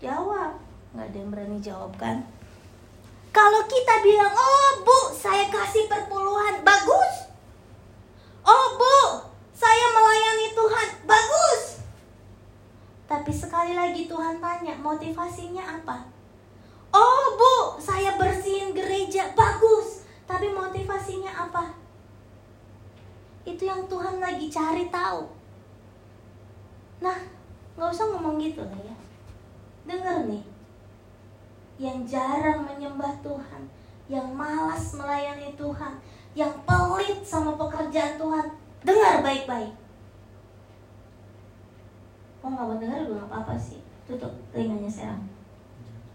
Jawab. 0.00 0.56
Nggak 0.96 1.06
ada 1.12 1.16
yang 1.20 1.30
berani 1.30 1.58
jawab 1.60 1.92
kan? 2.00 2.24
Kalau 3.30 3.62
kita 3.70 4.02
bilang, 4.02 4.32
oh 4.34 4.82
bu, 4.82 5.14
saya 5.14 5.46
kasih 5.46 5.86
perpuluhan, 5.86 6.66
bagus. 6.66 7.30
Oh 8.42 8.66
bu, 8.74 8.98
saya 9.54 9.86
melayani 9.94 10.50
Tuhan, 10.50 10.88
bagus. 11.06 11.84
Tapi 13.06 13.30
sekali 13.30 13.78
lagi 13.78 14.10
Tuhan 14.10 14.42
tanya, 14.42 14.74
motivasinya 14.80 15.78
apa? 15.78 16.10
Oh 16.90 17.24
bu, 17.38 17.78
saya 17.78 18.18
bersihin 18.18 18.74
gereja, 18.74 19.30
bagus. 19.38 20.02
Tapi 20.26 20.50
motivasinya 20.50 21.30
apa? 21.30 21.70
Itu 23.46 23.62
yang 23.62 23.86
Tuhan 23.86 24.18
lagi 24.18 24.50
cari 24.50 24.90
tahu. 24.90 25.22
Nah, 26.98 27.18
nggak 27.78 27.90
usah 27.94 28.10
ngomong 28.10 28.42
gitu 28.42 28.66
lah 28.66 28.80
ya. 28.82 28.99
Dengar 29.90 30.22
nih, 30.30 30.46
yang 31.82 32.06
jarang 32.06 32.62
menyembah 32.62 33.18
Tuhan, 33.26 33.66
yang 34.06 34.30
malas 34.30 34.94
melayani 34.94 35.50
Tuhan, 35.58 35.98
yang 36.38 36.54
pelit 36.62 37.26
sama 37.26 37.58
pekerjaan 37.58 38.14
Tuhan, 38.14 38.46
dengar 38.86 39.18
baik-baik. 39.18 39.74
Oh 42.40 42.48
nggak 42.54 42.66
mau 42.70 42.78
dengar 42.78 43.02
gue 43.02 43.18
apa-apa 43.18 43.58
sih. 43.58 43.82
Tutup 44.06 44.30
telinganya 44.54 44.86
sekarang. 44.86 45.26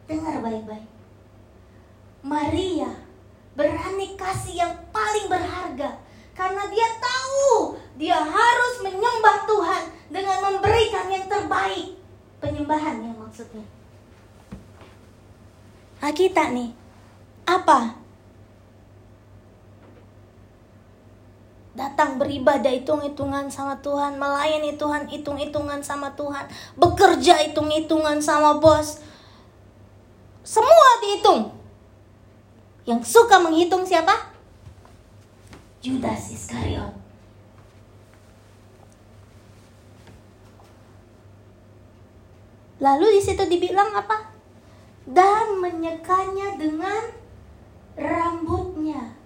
Dengar 0.08 0.40
baik-baik. 0.40 0.88
Maria 2.24 2.90
berani 3.60 4.16
kasih 4.16 4.66
yang 4.66 4.74
paling 4.90 5.28
berharga 5.28 6.00
karena 6.32 6.64
dia 6.72 6.88
tahu 6.98 7.78
dia 7.96 8.18
harus 8.18 8.74
menyembah 8.82 9.44
Tuhan 9.44 9.84
dengan 10.10 10.38
memberikan 10.48 11.12
yang 11.12 11.28
terbaik. 11.28 12.00
Penyembahan 12.40 13.04
yang 13.04 13.15
maksudnya. 13.36 13.68
Nah 16.00 16.12
kita 16.16 16.56
nih, 16.56 16.72
apa? 17.44 18.00
Datang 21.76 22.16
beribadah 22.16 22.72
hitung-hitungan 22.72 23.52
sama 23.52 23.76
Tuhan, 23.84 24.16
melayani 24.16 24.80
Tuhan 24.80 25.12
hitung-hitungan 25.12 25.84
sama 25.84 26.16
Tuhan, 26.16 26.48
bekerja 26.80 27.52
hitung-hitungan 27.52 28.24
sama 28.24 28.56
bos, 28.64 29.04
semua 30.48 30.90
dihitung. 31.04 31.52
Yang 32.88 33.20
suka 33.20 33.36
menghitung 33.44 33.84
siapa? 33.84 34.32
Judas 35.84 36.32
Iskariot. 36.32 37.05
Lalu 42.86 43.18
di 43.18 43.22
situ 43.26 43.42
dibilang 43.50 43.98
apa? 43.98 44.30
Dan 45.10 45.58
menyekanya 45.58 46.54
dengan 46.54 47.10
rambutnya. 47.98 49.18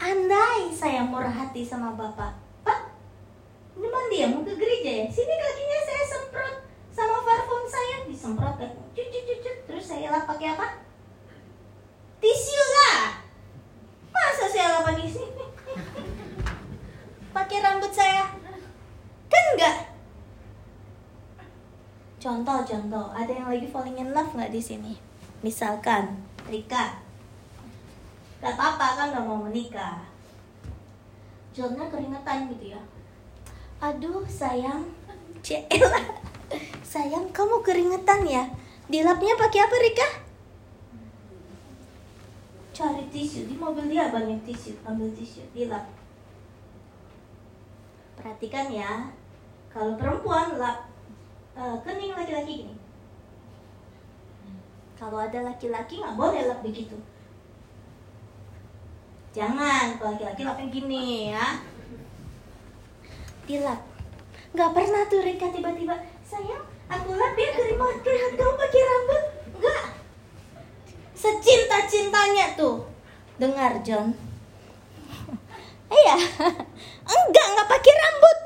Andai 0.00 0.72
saya 0.72 1.04
murah 1.04 1.28
hati 1.28 1.60
sama 1.60 1.92
Bapak. 1.92 2.32
Pak, 2.64 2.80
ini 3.76 3.88
mandi 3.92 4.16
ya? 4.24 4.32
Mau 4.32 4.40
ke 4.40 4.56
gereja 4.56 5.04
ya? 5.04 5.06
Sini 5.12 5.34
kakinya 5.36 5.78
saya 5.84 6.02
semprot 6.08 6.56
sama 6.98 7.20
parfum 7.20 7.62
saya 7.68 7.96
disemprot 8.10 8.58
kan 8.58 8.74
cuci 8.90 9.18
cuci 9.22 9.50
terus 9.70 9.86
saya 9.86 10.10
lap 10.10 10.26
pakai 10.26 10.50
apa 10.50 10.82
tisu 12.18 12.58
lah 12.58 13.22
masa 14.10 14.50
saya 14.50 14.66
lap 14.74 14.90
pakai 14.90 15.06
sini 15.06 15.46
pakai 17.38 17.58
rambut 17.62 17.94
saya 17.94 18.34
kan 19.30 19.44
enggak 19.54 19.87
contoh 22.18 22.58
contoh 22.66 23.06
ada 23.14 23.30
yang 23.30 23.48
lagi 23.50 23.66
falling 23.70 23.98
in 23.98 24.10
love 24.10 24.30
nggak 24.34 24.50
di 24.50 24.58
sini 24.62 24.92
misalkan 25.42 26.18
Rika 26.50 26.98
gak 28.38 28.54
apa-apa 28.54 28.86
kan 28.94 29.06
nggak 29.14 29.26
mau 29.26 29.38
menikah 29.42 30.02
Johnnya 31.54 31.90
keringetan 31.90 32.50
gitu 32.54 32.74
ya 32.74 32.80
aduh 33.78 34.22
sayang 34.26 34.86
Cela 35.42 36.02
Sayang, 36.88 37.28
kamu 37.36 37.60
keringetan 37.60 38.24
ya? 38.24 38.48
Dilapnya 38.88 39.36
pakai 39.36 39.60
apa, 39.60 39.76
Rika? 39.76 40.08
Cari 42.72 43.04
tisu. 43.12 43.44
Di 43.44 43.54
mobil 43.60 43.92
dia 43.92 44.08
banyak 44.08 44.40
tisu. 44.48 44.72
Ambil 44.88 45.12
tisu, 45.12 45.44
dilap. 45.52 45.84
Perhatikan 48.16 48.72
ya. 48.72 49.12
Kalau 49.68 50.00
perempuan 50.00 50.56
lap 50.56 50.87
uh, 51.58 51.76
kening 51.82 52.14
laki-laki 52.14 52.64
gini. 52.64 52.74
Kalau 54.94 55.18
ada 55.18 55.42
laki-laki 55.42 55.98
nggak 55.98 56.14
boleh 56.18 56.46
lap 56.46 56.62
begitu. 56.62 56.94
Jangan, 59.34 59.98
kalau 59.98 60.14
laki-laki 60.14 60.42
lapnya 60.46 60.66
gini 60.70 61.30
ya. 61.34 61.62
Dilap. 63.46 63.80
Nggak 64.54 64.70
pernah 64.74 65.02
tuh 65.06 65.20
Rika 65.22 65.52
tiba-tiba, 65.52 65.94
sayang, 66.24 66.64
aku 66.88 67.14
lap 67.14 67.36
kerimat 67.36 68.00
kerimat 68.02 68.32
kamu 68.34 68.54
pakai 68.58 68.82
rambut. 68.82 69.22
Enggak. 69.58 69.84
Secinta-cintanya 71.14 72.54
tuh. 72.54 72.86
Dengar 73.38 73.82
John. 73.82 74.14
Iya. 75.88 76.20
Enggak, 77.16 77.46
enggak 77.48 77.68
pakai 77.72 77.92
rambut. 77.96 78.38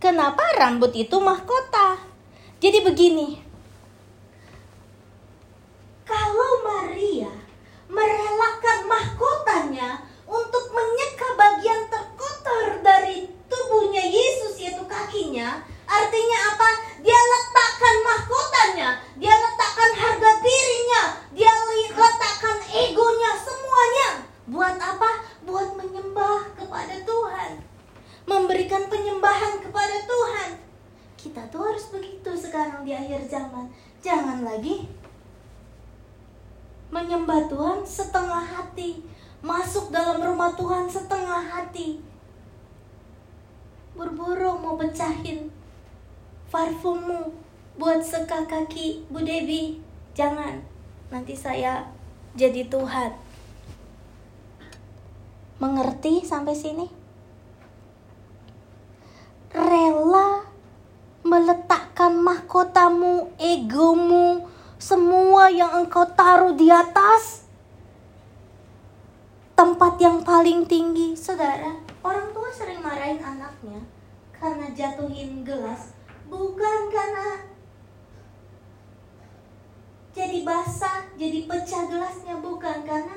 Kenapa 0.00 0.40
rambut 0.56 0.96
itu 0.96 1.12
mahkota? 1.20 2.00
Jadi 2.56 2.80
begini. 2.80 3.36
Kalau 6.08 6.64
Maria 6.64 7.28
merelakan 7.84 8.88
mahkotanya 8.88 10.00
untuk 10.24 10.72
menyeka 10.72 11.36
bagian 11.36 11.84
terkotor 11.92 12.80
dari 12.80 13.28
tubuhnya 13.44 14.00
Yesus 14.00 14.56
yaitu 14.56 14.80
kakinya, 14.88 15.60
artinya 15.84 16.38
apa? 16.48 16.70
Dia 17.04 17.20
letakkan 17.20 17.96
mahkotanya, 18.00 18.88
dia 19.20 19.36
letakkan 19.36 19.90
harga 20.00 20.30
dirinya, 20.40 21.02
dia 21.36 21.52
letakkan 21.92 22.56
egonya 22.72 23.32
semuanya. 23.36 24.08
Buat 24.48 24.80
apa? 24.80 25.28
Buat 25.44 25.76
menyembah 25.76 26.56
kepada 26.56 26.96
Tuhan 27.04 27.69
memberikan 28.30 28.86
penyembahan 28.86 29.58
kepada 29.58 30.06
Tuhan. 30.06 30.50
Kita 31.18 31.42
tuh 31.50 31.66
harus 31.66 31.90
begitu 31.90 32.30
sekarang 32.38 32.86
di 32.86 32.94
akhir 32.94 33.26
zaman. 33.26 33.66
Jangan 33.98 34.46
lagi 34.46 34.86
menyembah 36.94 37.50
Tuhan 37.50 37.82
setengah 37.82 38.46
hati, 38.46 39.02
masuk 39.42 39.90
dalam 39.90 40.22
rumah 40.22 40.54
Tuhan 40.54 40.86
setengah 40.86 41.42
hati. 41.42 41.98
Berburu 43.98 44.62
mau 44.62 44.78
pecahin 44.78 45.50
parfummu 46.54 47.34
buat 47.74 47.98
seka 47.98 48.46
kaki 48.46 49.10
Bu 49.10 49.26
Debi. 49.26 49.82
Jangan, 50.14 50.62
nanti 51.10 51.34
saya 51.34 51.90
jadi 52.38 52.66
Tuhan. 52.70 53.10
Mengerti 55.60 56.24
sampai 56.24 56.54
sini? 56.56 56.99
Rela 59.50 60.46
meletakkan 61.26 62.16
mahkotamu, 62.16 63.34
egomu, 63.36 64.46
semua 64.80 65.50
yang 65.52 65.84
engkau 65.84 66.06
taruh 66.16 66.54
di 66.56 66.72
atas 66.72 67.44
tempat 69.52 70.00
yang 70.00 70.24
paling 70.24 70.64
tinggi. 70.64 71.12
Saudara, 71.12 71.76
orang 72.00 72.32
tua 72.32 72.48
sering 72.48 72.80
marahin 72.80 73.20
anaknya 73.20 73.84
karena 74.32 74.72
jatuhin 74.72 75.44
gelas, 75.44 75.92
bukan 76.32 76.80
karena 76.88 77.44
jadi 80.10 80.42
basah, 80.42 81.06
jadi 81.14 81.44
pecah 81.44 81.86
gelasnya, 81.86 82.40
bukan 82.40 82.82
karena 82.82 83.16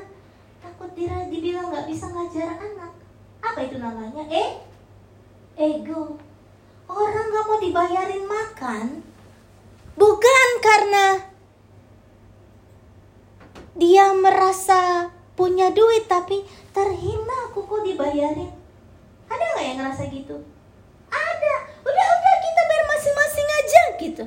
takut 0.60 0.92
dibilang 0.98 1.72
nggak 1.72 1.88
bisa 1.88 2.12
ngajar 2.12 2.60
anak. 2.60 2.92
Apa 3.40 3.60
itu 3.64 3.80
namanya? 3.80 4.24
Eh, 4.28 4.73
ego. 5.58 6.18
Orang 6.90 7.26
gak 7.34 7.46
mau 7.48 7.58
dibayarin 7.58 8.26
makan 8.28 8.86
bukan 9.94 10.50
karena 10.62 11.06
dia 13.74 14.14
merasa 14.14 15.10
punya 15.34 15.74
duit 15.74 16.06
tapi 16.06 16.46
terhina 16.74 17.50
aku 17.50 17.66
kok 17.66 17.82
dibayarin. 17.82 18.54
Ada 19.26 19.42
nggak 19.42 19.66
yang 19.66 19.78
ngerasa 19.82 20.04
gitu? 20.14 20.38
Ada. 21.10 21.54
Udah 21.82 22.08
udah 22.14 22.36
kita 22.38 22.62
bayar 22.70 22.86
masing-masing 22.94 23.48
aja 23.50 23.82
gitu. 23.98 24.24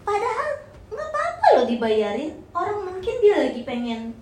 Padahal 0.00 0.50
nggak 0.88 1.08
apa-apa 1.12 1.46
loh 1.60 1.66
dibayarin. 1.68 2.32
Orang 2.56 2.88
mungkin 2.88 3.14
dia 3.20 3.36
lagi 3.44 3.60
pengen 3.68 4.16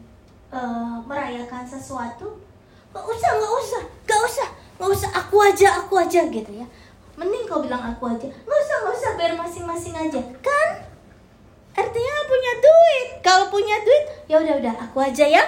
uh, 0.51 0.99
merayakan 1.07 1.63
sesuatu. 1.63 2.43
Gak 2.89 3.05
usah, 3.05 3.31
gak 3.37 3.55
usah, 3.63 3.83
gak 4.09 4.21
usah 4.27 4.49
nggak 4.79 4.95
usah 4.95 5.11
aku 5.11 5.43
aja 5.43 5.83
aku 5.83 5.99
aja 5.99 6.23
gitu 6.31 6.53
ya. 6.55 6.67
Mending 7.19 7.51
kau 7.51 7.59
bilang 7.59 7.83
aku 7.83 8.15
aja. 8.15 8.31
Nggak 8.31 8.61
usah 8.63 8.77
nggak 8.87 8.95
usah 8.95 9.11
bayar 9.19 9.35
masing-masing 9.35 9.95
aja. 9.99 10.23
Kan? 10.39 10.69
Artinya 11.75 12.15
punya 12.31 12.53
duit. 12.63 13.07
Kalau 13.27 13.51
punya 13.51 13.83
duit 13.83 14.05
ya 14.31 14.39
udah 14.39 14.55
udah 14.63 14.75
aku 14.87 15.03
aja 15.03 15.27
ya 15.27 15.43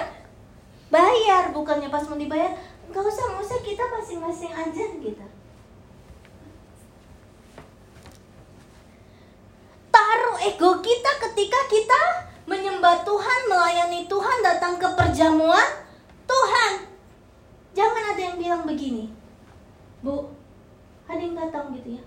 bayar. 0.91 1.55
Bukannya 1.55 1.87
pas 1.87 2.03
mau 2.11 2.19
dibayar 2.19 2.51
nggak 2.91 3.07
usah 3.07 3.23
nggak 3.31 3.43
usah 3.47 3.59
kita 3.63 3.83
masing-masing 3.87 4.51
aja 4.51 4.83
gitu. 4.99 5.25
Taruh 9.95 10.37
ego 10.43 10.83
kita 10.83 11.11
ketika 11.23 11.59
kita 11.71 12.01
menyembah 12.51 13.07
Tuhan 13.07 13.39
melayani 13.47 14.11
Tuhan 14.11 14.37
datang 14.43 14.75
ke 14.75 14.91
perjamuan 14.91 15.87
Tuhan. 16.27 16.83
Jangan 17.71 18.03
ada 18.11 18.19
yang 18.19 18.35
bilang 18.35 18.67
begini 18.67 19.20
Bu, 20.01 20.33
ada 21.05 21.21
yang 21.21 21.37
datang 21.37 21.77
gitu 21.77 22.01
ya. 22.01 22.03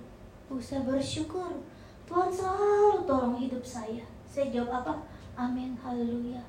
Bu, 0.50 0.58
saya 0.58 0.82
bersyukur. 0.82 1.62
Tuhan 2.10 2.26
selalu 2.26 3.06
tolong 3.06 3.38
hidup 3.38 3.62
saya. 3.62 4.02
Saya 4.26 4.50
jawab 4.50 4.82
apa? 4.82 4.94
Amin, 5.38 5.78
haleluya. 5.78 6.42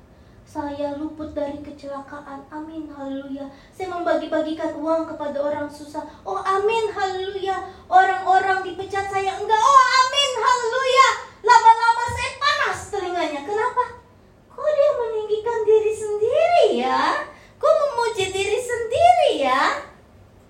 Saya 0.45 0.97
luput 0.97 1.37
dari 1.37 1.61
kecelakaan. 1.61 2.49
Amin, 2.49 2.89
haleluya. 2.89 3.45
Saya 3.69 3.93
membagi-bagikan 3.93 4.73
uang 4.77 5.05
kepada 5.09 5.37
orang 5.41 5.69
susah. 5.69 6.05
Oh, 6.25 6.41
amin, 6.41 6.89
haleluya. 6.89 7.61
Orang-orang 7.85 8.65
dipecat 8.65 9.05
saya 9.09 9.37
enggak. 9.37 9.61
Oh, 9.61 9.81
amin, 10.01 10.31
haleluya. 10.37 11.09
Lama-lama 11.45 12.05
saya 12.09 12.31
panas 12.41 12.79
telinganya. 12.89 13.41
Kenapa? 13.45 13.83
Kok 14.49 14.69
dia 14.69 14.91
meninggikan 14.97 15.59
diri 15.61 15.93
sendiri 15.93 16.65
ya? 16.81 17.25
Kok 17.61 17.73
memuji 17.73 18.33
diri 18.33 18.59
sendiri 18.61 19.45
ya? 19.45 19.93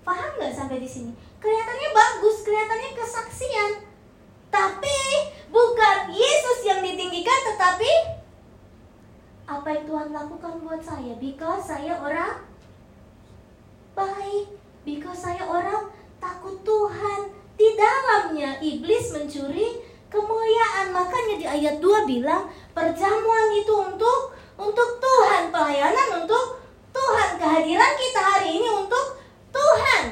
Paham 0.06 0.38
nggak 0.38 0.54
sampai 0.54 0.78
di 0.78 0.86
sini? 0.86 1.10
Kelihatannya 1.42 1.90
bagus, 1.90 2.46
kelihatannya 2.46 2.90
kesaksian. 2.94 3.70
Tapi 4.54 5.00
bukan 5.50 6.14
Yesus 6.14 6.62
yang 6.62 6.78
ditinggikan, 6.78 7.34
tetapi 7.50 7.90
apa 9.50 9.66
yang 9.66 9.84
Tuhan 9.90 10.08
lakukan 10.14 10.62
buat 10.62 10.78
saya? 10.78 11.18
Because 11.18 11.66
saya 11.66 11.98
orang 11.98 12.46
baik, 13.98 14.54
because 14.86 15.26
saya 15.26 15.42
orang 15.42 15.90
takut 16.22 16.62
Tuhan. 16.62 17.34
Di 17.56 17.74
dalamnya 17.74 18.62
iblis 18.62 19.10
mencuri 19.10 19.82
kemuliaan. 20.06 20.94
Makanya 20.94 21.34
di 21.34 21.46
ayat 21.50 21.82
2 21.82 22.06
bilang 22.06 22.46
perjamuan 22.70 23.48
itu 23.58 23.74
untuk 23.74 24.38
untuk 24.54 25.02
Tuhan, 25.02 25.50
pelayanan 25.50 26.22
untuk 26.22 26.62
Tuhan. 26.94 27.42
Kehadiran 27.42 27.92
kita 27.98 28.20
hari 28.22 28.60
ini 28.60 28.68
untuk 28.70 29.18
Tuhan. 29.56 30.04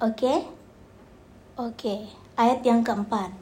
Oke? 0.00 0.34
Oke, 1.56 2.08
ayat 2.36 2.60
yang 2.64 2.84
keempat. 2.84 3.32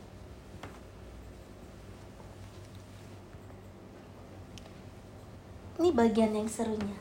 Ini 5.79 5.91
bagian 5.91 6.31
yang 6.31 6.47
serunya. 6.47 6.95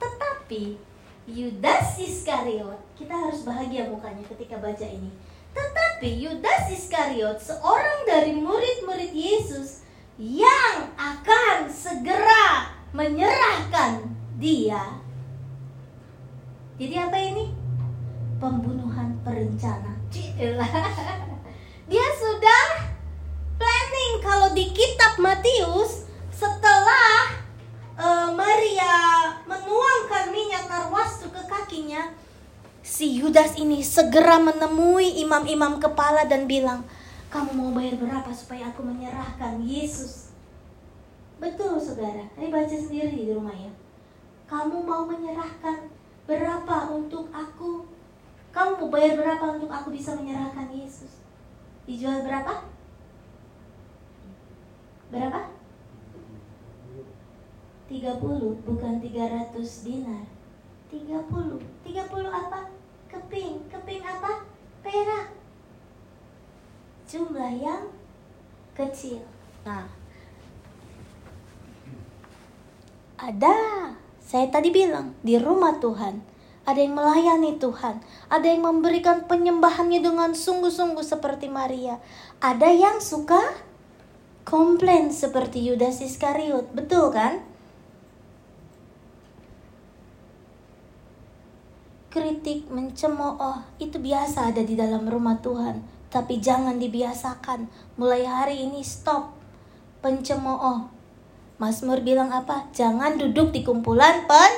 Tetapi 0.00 0.80
Yudas 1.28 2.00
Iskariot, 2.00 2.80
kita 2.96 3.12
harus 3.12 3.44
bahagia 3.44 3.84
mukanya 3.92 4.24
ketika 4.24 4.56
baca 4.56 4.86
ini. 4.88 5.12
Tetapi 5.52 6.24
Yudas 6.24 6.72
Iskariot, 6.72 7.36
seorang 7.36 8.08
dari 8.08 8.32
murid-murid 8.32 9.12
Yesus 9.12 9.84
yang 10.16 10.88
akan 10.96 11.68
segera 11.68 12.72
menyerahkan 12.96 14.08
dia. 14.36 15.00
Jadi 16.76 16.94
apa 17.00 17.16
ini? 17.16 17.48
Pembunuhan 18.36 19.16
berencana. 19.24 19.96
Dia 21.90 22.08
sudah 22.18 22.64
planning 23.56 24.14
kalau 24.20 24.52
di 24.52 24.68
kitab 24.76 25.16
Matius 25.16 26.04
setelah 26.28 27.32
uh, 27.96 28.28
Maria 28.36 28.96
menuangkan 29.48 30.34
minyak 30.34 30.68
narwastu 30.68 31.32
ke 31.32 31.42
kakinya, 31.48 32.12
si 32.84 33.22
Yudas 33.22 33.56
ini 33.56 33.80
segera 33.80 34.36
menemui 34.36 35.16
imam-imam 35.24 35.80
kepala 35.80 36.28
dan 36.28 36.44
bilang, 36.44 36.84
"Kamu 37.32 37.56
mau 37.56 37.70
bayar 37.72 37.96
berapa 37.96 38.28
supaya 38.36 38.68
aku 38.68 38.84
menyerahkan 38.84 39.64
Yesus?" 39.64 40.28
Betul, 41.40 41.80
saudara. 41.80 42.28
Ini 42.36 42.48
baca 42.48 42.76
sendiri 42.76 43.12
di 43.12 43.32
rumah 43.32 43.52
ya. 43.52 43.85
Kamu 44.46 44.86
mau 44.86 45.02
menyerahkan 45.10 45.90
berapa 46.26 46.76
untuk 46.94 47.26
aku? 47.34 47.90
Kamu 48.54 48.78
mau 48.78 48.88
bayar 48.94 49.18
berapa 49.18 49.58
untuk 49.58 49.66
aku 49.66 49.90
bisa 49.90 50.14
menyerahkan 50.14 50.70
Yesus? 50.70 51.18
Dijual 51.82 52.22
berapa? 52.22 52.62
Berapa? 55.10 55.56
30 57.86 58.66
bukan 58.66 58.94
300 58.98 59.86
dinar 59.86 60.26
30 60.90 61.62
30 61.86 62.26
apa? 62.26 62.60
Keping 63.06 63.62
Keping 63.70 64.02
apa? 64.02 64.42
Perak 64.82 65.30
Jumlah 67.06 67.52
yang 67.54 67.94
kecil 68.74 69.22
Nah 69.62 69.86
Ada 73.16 73.54
Saya 74.26 74.50
tadi 74.50 74.74
bilang 74.74 75.14
Di 75.22 75.38
rumah 75.38 75.78
Tuhan 75.78 76.36
ada 76.66 76.82
yang 76.82 76.98
melayani 76.98 77.62
Tuhan, 77.62 78.02
ada 78.26 78.42
yang 78.42 78.66
memberikan 78.66 79.30
penyembahannya 79.30 80.02
dengan 80.02 80.34
sungguh-sungguh 80.34 81.06
seperti 81.06 81.46
Maria. 81.46 82.02
Ada 82.42 82.74
yang 82.74 82.98
suka 82.98 83.38
komplain 84.42 85.14
seperti 85.14 85.62
Yudas 85.62 86.02
Iskariot, 86.02 86.74
betul 86.74 87.14
kan? 87.14 87.38
Kritik, 92.10 92.66
mencemooh 92.66 93.62
itu 93.78 94.02
biasa 94.02 94.50
ada 94.50 94.66
di 94.66 94.74
dalam 94.74 95.06
rumah 95.06 95.38
Tuhan, 95.38 95.86
tapi 96.10 96.42
jangan 96.42 96.82
dibiasakan. 96.82 97.70
Mulai 97.94 98.26
hari 98.26 98.66
ini 98.66 98.82
stop 98.82 99.38
pencemooh. 100.02 100.95
Mazmur 101.56 102.04
bilang 102.04 102.28
apa? 102.36 102.68
Jangan 102.76 103.16
duduk 103.16 103.48
di 103.56 103.64
kumpulan 103.64 104.28
pen 104.28 104.52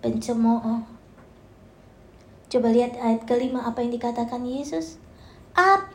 pencemooh. 0.00 0.80
Coba 2.48 2.68
lihat 2.72 2.96
ayat 2.96 3.28
kelima 3.28 3.68
apa 3.68 3.84
yang 3.84 3.92
dikatakan 3.92 4.40
Yesus. 4.48 4.96
Ap, 5.52 5.92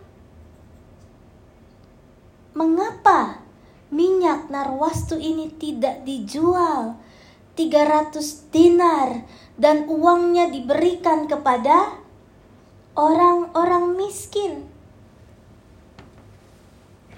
mengapa 2.53 3.41
minyak 3.89 4.53
narwastu 4.53 5.17
ini 5.17 5.49
tidak 5.57 6.05
dijual 6.05 7.01
300 7.57 8.53
dinar 8.53 9.25
dan 9.57 9.89
uangnya 9.89 10.53
diberikan 10.53 11.25
kepada 11.25 11.97
orang-orang 12.93 13.97
miskin? 13.97 14.69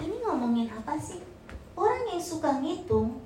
Ini 0.00 0.16
ngomongin 0.24 0.72
apa 0.72 0.96
sih? 0.96 1.25
Orang 1.76 2.08
yang 2.08 2.22
suka 2.24 2.56
ngitung, 2.64 3.20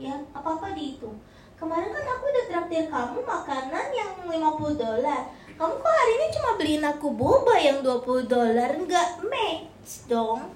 ya 0.00 0.16
apa-apa 0.32 0.72
dihitung. 0.72 1.20
Kemarin 1.60 1.94
kan 1.94 2.02
aku 2.02 2.24
udah 2.26 2.44
traktir 2.50 2.84
kamu 2.90 3.22
makanan 3.22 3.86
yang 3.94 4.10
50 4.26 4.80
dolar. 4.80 5.22
Kamu 5.54 5.74
kok 5.78 5.94
hari 5.94 6.12
ini 6.18 6.26
cuma 6.34 6.50
beliin 6.58 6.82
aku 6.82 7.06
boba 7.14 7.54
yang 7.60 7.84
20 7.84 8.26
dolar? 8.26 8.74
Nggak 8.74 9.08
match 9.28 10.10
dong. 10.10 10.50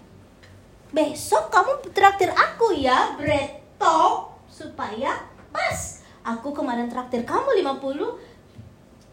Besok 0.90 1.52
kamu 1.52 1.92
traktir 1.94 2.32
aku 2.32 2.74
ya 2.74 3.14
bread 3.14 3.62
top 3.78 4.34
supaya 4.50 5.14
pas. 5.52 6.02
Aku 6.26 6.50
kemarin 6.50 6.90
traktir 6.90 7.22
kamu 7.22 7.62
50 7.62 8.18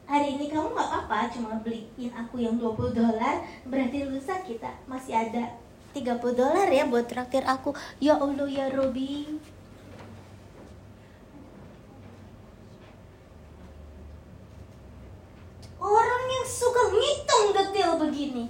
hari 0.10 0.34
ini 0.34 0.50
kamu 0.50 0.74
nggak 0.74 0.90
apa-apa 0.90 1.30
cuma 1.30 1.62
beliin 1.62 2.10
aku 2.16 2.42
yang 2.42 2.58
20 2.58 2.90
dolar. 2.90 3.44
Berarti 3.70 4.08
lusa 4.10 4.42
kita 4.42 4.72
masih 4.90 5.14
ada 5.14 5.46
30 5.94 6.34
dolar 6.34 6.68
ya 6.74 6.90
buat 6.90 7.06
traktir 7.06 7.46
aku 7.46 7.78
ya 8.02 8.18
Allah 8.18 8.50
ya 8.50 8.66
Robi 8.74 9.38
Orang 15.84 16.24
yang 16.32 16.48
suka 16.48 16.96
ngitung 16.96 17.46
detail 17.52 18.00
begini. 18.00 18.48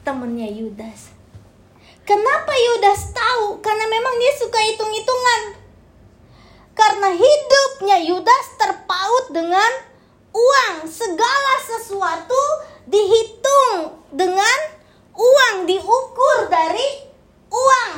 Temennya 0.00 0.48
Yudas. 0.48 1.12
Kenapa 2.08 2.52
Yudas 2.56 3.12
tahu? 3.12 3.60
Karena 3.60 3.84
memang 3.92 4.16
dia 4.16 4.32
suka 4.40 4.56
hitung-hitungan. 4.56 5.60
Karena 6.72 7.12
hidupnya 7.12 8.00
Yudas 8.08 8.46
terpaut 8.56 9.36
dengan 9.36 9.68
uang. 10.32 10.88
Segala 10.88 11.54
sesuatu 11.60 12.40
dihitung 12.88 14.00
dengan 14.16 14.75
uang, 15.16 15.56
diukur 15.64 16.38
dari 16.52 17.08
uang. 17.48 17.92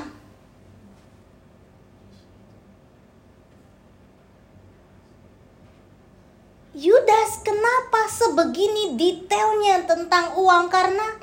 Yudas 6.79 7.43
kenapa 7.43 8.07
sebegini 8.07 8.95
detailnya 8.95 9.83
tentang 9.83 10.39
uang 10.39 10.71
karena 10.71 11.19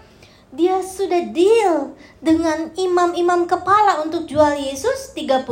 dia 0.51 0.83
sudah 0.83 1.31
deal 1.31 1.95
dengan 2.19 2.75
imam-imam 2.75 3.47
kepala 3.47 4.03
untuk 4.03 4.27
jual 4.27 4.51
Yesus 4.51 5.15
30 5.15 5.47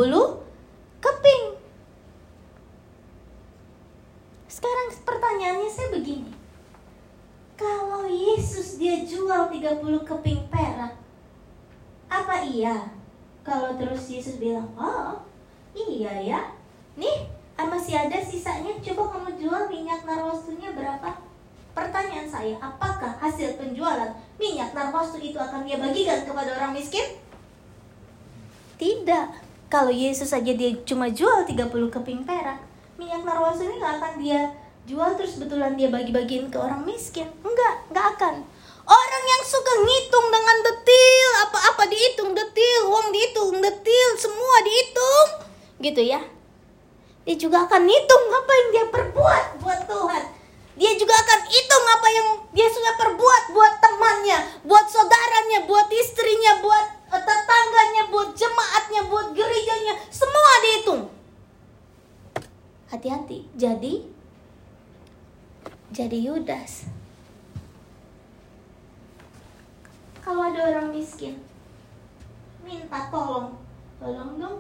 keping. 1.00 1.44
Sekarang 4.52 4.88
pertanyaannya 5.08 5.72
saya 5.72 5.90
begini. 5.92 6.43
Kalau 7.54 8.10
Yesus 8.10 8.82
dia 8.82 9.06
jual 9.06 9.50
30 9.50 9.82
keping 10.04 10.50
perak, 10.50 10.94
apa 12.10 12.36
iya? 12.44 12.90
Kalau 13.46 13.78
terus 13.78 14.10
Yesus 14.10 14.42
bilang, 14.42 14.70
"Oh, 14.74 15.22
iya 15.76 16.14
ya. 16.24 16.42
Nih, 16.98 17.30
masih 17.84 18.00
ada 18.00 18.16
sisanya 18.16 18.72
coba 18.80 19.12
kamu 19.12 19.30
jual 19.44 19.68
minyak 19.68 20.08
narwastunya 20.08 20.72
berapa 20.72 21.20
pertanyaan 21.76 22.32
saya 22.32 22.56
apakah 22.64 23.12
hasil 23.20 23.60
penjualan 23.60 24.08
minyak 24.40 24.72
narwastu 24.72 25.20
itu 25.20 25.36
akan 25.36 25.68
dia 25.68 25.76
bagikan 25.76 26.24
kepada 26.24 26.56
orang 26.56 26.72
miskin 26.72 27.20
tidak 28.80 29.36
kalau 29.68 29.92
Yesus 29.92 30.32
saja 30.32 30.56
dia 30.56 30.80
cuma 30.88 31.12
jual 31.12 31.44
30 31.44 31.70
keping 31.92 32.24
perak 32.24 32.64
minyak 32.96 33.28
narwastu 33.28 33.68
ini 33.68 33.84
nggak 33.84 33.94
akan 34.00 34.14
dia 34.22 34.42
jual 34.84 35.12
terus 35.16 35.40
betulan 35.40 35.80
dia 35.80 35.88
bagi-bagiin 35.88 36.52
ke 36.52 36.58
orang 36.60 36.84
miskin 36.84 37.28
enggak 37.44 37.76
nggak 37.92 38.08
akan 38.18 38.36
Orang 38.84 39.24
yang 39.24 39.44
suka 39.48 39.74
ngitung 39.80 40.28
dengan 40.28 40.58
detil, 40.60 41.30
apa-apa 41.48 41.88
dihitung 41.88 42.36
detil, 42.36 42.82
uang 42.92 43.16
dihitung 43.16 43.56
detil, 43.64 44.10
semua 44.20 44.60
dihitung, 44.60 45.28
gitu 45.80 46.04
ya. 46.04 46.20
Dia 47.24 47.36
juga 47.40 47.64
akan 47.64 47.88
hitung 47.88 48.26
apa 48.28 48.52
yang 48.52 48.70
dia 48.76 48.86
perbuat 48.92 49.46
buat 49.64 49.88
Tuhan. 49.88 50.24
Dia 50.76 50.92
juga 51.00 51.16
akan 51.16 51.40
hitung 51.48 51.86
apa 51.96 52.08
yang 52.12 52.28
dia 52.52 52.68
sudah 52.68 52.94
perbuat 53.00 53.44
buat 53.56 53.74
temannya, 53.80 54.40
buat 54.68 54.86
saudaranya, 54.92 55.64
buat 55.64 55.88
istrinya, 55.88 56.60
buat 56.60 56.86
eh, 57.16 57.24
tetangganya, 57.24 58.12
buat 58.12 58.36
jemaatnya, 58.36 59.02
buat 59.08 59.32
gerejanya. 59.32 59.96
Semua 60.12 60.52
dihitung. 60.60 61.02
Hati-hati. 62.92 63.48
Jadi 63.56 64.13
jadi 65.94 66.18
Yudas. 66.18 66.90
Kalau 70.26 70.50
ada 70.50 70.74
orang 70.74 70.90
miskin, 70.90 71.38
minta 72.66 73.14
tolong. 73.14 73.54
Tolong 74.02 74.42
dong, 74.42 74.60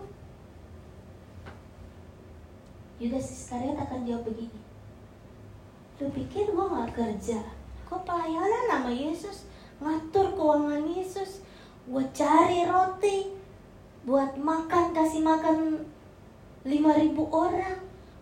Yudas 3.01 3.33
Iskariot 3.33 3.81
akan 3.81 4.05
jawab 4.05 4.29
begini. 4.29 4.61
Lu 5.97 6.13
pikir 6.13 6.53
gue 6.53 6.65
gak 6.69 6.93
kerja? 6.93 7.41
Gue 7.89 7.99
pelayanan 8.05 8.69
nama 8.69 8.93
Yesus, 8.93 9.49
ngatur 9.81 10.37
keuangan 10.37 10.85
Yesus, 10.85 11.41
gue 11.89 12.05
cari 12.13 12.69
roti, 12.69 13.33
buat 14.05 14.37
makan, 14.37 14.93
kasih 14.93 15.25
makan 15.25 15.81
5000 16.61 17.17
orang. 17.33 17.79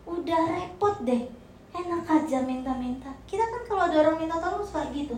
Udah 0.08 0.42
repot 0.48 0.96
deh, 1.04 1.41
enak 1.72 2.04
aja 2.08 2.40
minta-minta. 2.44 3.12
Kita 3.28 3.44
kan 3.48 3.62
kalau 3.68 3.84
ada 3.88 3.98
orang 4.04 4.18
minta 4.20 4.38
tolong 4.40 4.64
suka 4.64 4.92
gitu. 4.92 5.16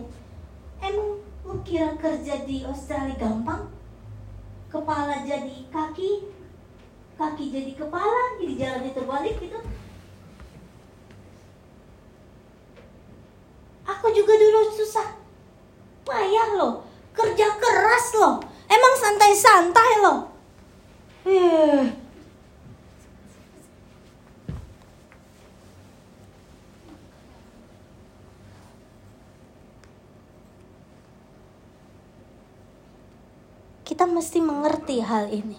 Emang 0.78 1.20
lu 1.44 1.54
kira 1.66 1.94
kerja 1.98 2.46
di 2.46 2.62
Australia 2.64 3.18
gampang? 3.18 3.70
Kepala 4.70 5.22
jadi 5.22 5.70
kaki, 5.70 6.34
kaki 7.14 7.44
jadi 7.54 7.72
kepala 7.78 8.38
jadi 8.42 8.54
jalannya 8.58 8.90
terbalik 8.90 9.38
gitu 9.38 9.58
aku 13.86 14.06
juga 14.10 14.34
dulu 14.34 14.60
susah 14.74 15.08
payah 16.02 16.58
loh 16.58 16.82
kerja 17.14 17.54
keras 17.54 18.06
loh 18.18 18.42
emang 18.66 18.94
santai-santai 18.98 19.92
loh 20.02 20.18
eh. 21.30 21.86
kita 33.84 34.03
mesti 34.14 34.38
mengerti 34.38 35.02
hal 35.02 35.26
ini 35.34 35.58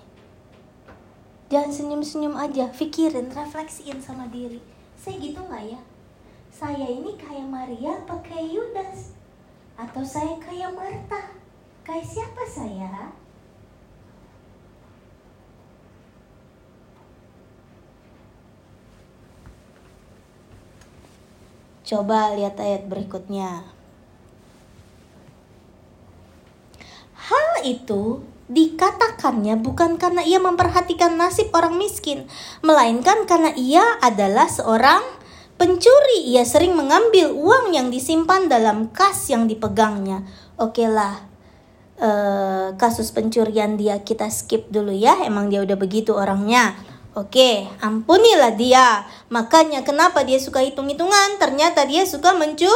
jangan 1.51 1.75
senyum-senyum 1.75 2.39
aja 2.39 2.71
pikirin 2.71 3.27
refleksiin 3.27 3.99
sama 3.99 4.31
diri 4.31 4.63
saya 4.95 5.19
gitu 5.19 5.43
nggak 5.43 5.75
ya 5.75 5.81
saya 6.55 6.87
ini 6.87 7.19
kayak 7.19 7.51
Maria 7.51 7.99
pakai 8.07 8.47
Yudas 8.47 9.15
Atau 9.75 10.07
saya 10.07 10.39
kayak 10.39 10.71
Marta? 10.71 11.35
Kayak 11.83 12.07
siapa 12.07 12.43
saya? 12.47 13.11
Coba 21.85 22.33
lihat 22.33 22.57
ayat 22.57 22.87
berikutnya. 22.89 23.67
Hal 27.13 27.49
itu 27.61 28.23
dikatakannya 28.45 29.57
bukan 29.57 29.97
karena 29.97 30.21
ia 30.21 30.37
memperhatikan 30.37 31.17
nasib 31.17 31.49
orang 31.57 31.81
miskin, 31.81 32.29
melainkan 32.61 33.25
karena 33.25 33.53
ia 33.57 33.83
adalah 34.01 34.45
seorang 34.45 35.01
pencuri. 35.57 36.29
Ia 36.35 36.45
sering 36.45 36.77
mengambil 36.77 37.33
uang 37.33 37.73
yang 37.73 37.89
disimpan 37.89 38.45
dalam 38.45 38.93
kas 38.93 39.33
yang 39.33 39.49
dipegangnya. 39.49 40.21
Oke 40.61 40.85
lah, 40.85 41.25
uh, 41.99 42.77
kasus 42.77 43.11
pencurian 43.11 43.75
dia 43.79 43.99
kita 44.05 44.29
skip 44.29 44.69
dulu 44.69 44.93
ya. 44.93 45.25
Emang 45.25 45.49
dia 45.49 45.65
udah 45.65 45.77
begitu 45.79 46.13
orangnya. 46.13 46.77
Oke, 47.15 47.63
ampunilah 47.79 48.59
dia. 48.59 49.07
Makanya 49.31 49.87
kenapa 49.87 50.27
dia 50.27 50.35
suka 50.35 50.59
hitung-hitungan? 50.59 51.39
Ternyata 51.39 51.87
dia 51.87 52.03
suka 52.03 52.35
mencu 52.35 52.67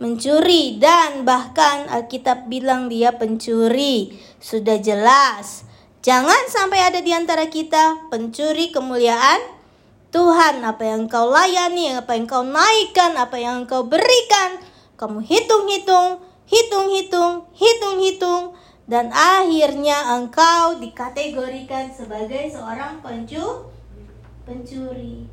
mencuri 0.00 0.80
dan 0.80 1.22
bahkan 1.22 1.86
Alkitab 1.86 2.50
bilang 2.50 2.90
dia 2.90 3.14
pencuri. 3.14 4.16
Sudah 4.40 4.80
jelas. 4.80 5.68
Jangan 6.00 6.48
sampai 6.48 6.80
ada 6.80 7.04
di 7.04 7.12
antara 7.12 7.46
kita 7.52 8.08
pencuri 8.08 8.72
kemuliaan 8.72 9.38
Tuhan. 10.10 10.64
Apa 10.64 10.96
yang 10.96 11.06
kau 11.06 11.28
layani, 11.28 11.94
apa 11.94 12.16
yang 12.16 12.24
kau 12.24 12.42
naikkan, 12.42 13.14
apa 13.20 13.36
yang 13.36 13.68
kau 13.68 13.84
berikan. 13.84 14.58
Kamu 14.96 15.20
hitung-hitung, 15.20 16.24
hitung-hitung, 16.48 17.46
hitung-hitung 17.52 18.56
dan 18.90 19.06
akhirnya 19.14 20.18
engkau 20.18 20.82
dikategorikan 20.82 21.86
sebagai 21.94 22.50
seorang 22.50 22.98
pencu 22.98 23.70
pencuri. 24.42 25.30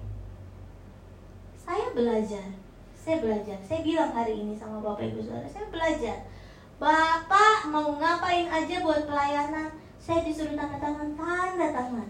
Saya 1.57 1.89
belajar, 1.97 2.53
saya 2.93 3.17
belajar. 3.17 3.57
Saya 3.65 3.81
bilang 3.81 4.13
hari 4.13 4.45
ini 4.45 4.53
sama 4.53 4.77
Bapak 4.77 5.09
Ibu 5.09 5.25
Saudara, 5.25 5.49
saya 5.49 5.65
belajar. 5.73 6.21
Bapak 6.77 7.65
mau 7.73 7.97
ngapain 7.97 8.45
aja 8.45 8.85
buat 8.85 9.09
pelayanan, 9.09 9.73
saya 9.97 10.21
disuruh 10.21 10.53
tanda 10.53 10.77
tangan, 10.77 11.09
tanda 11.17 11.67
tangan. 11.73 12.09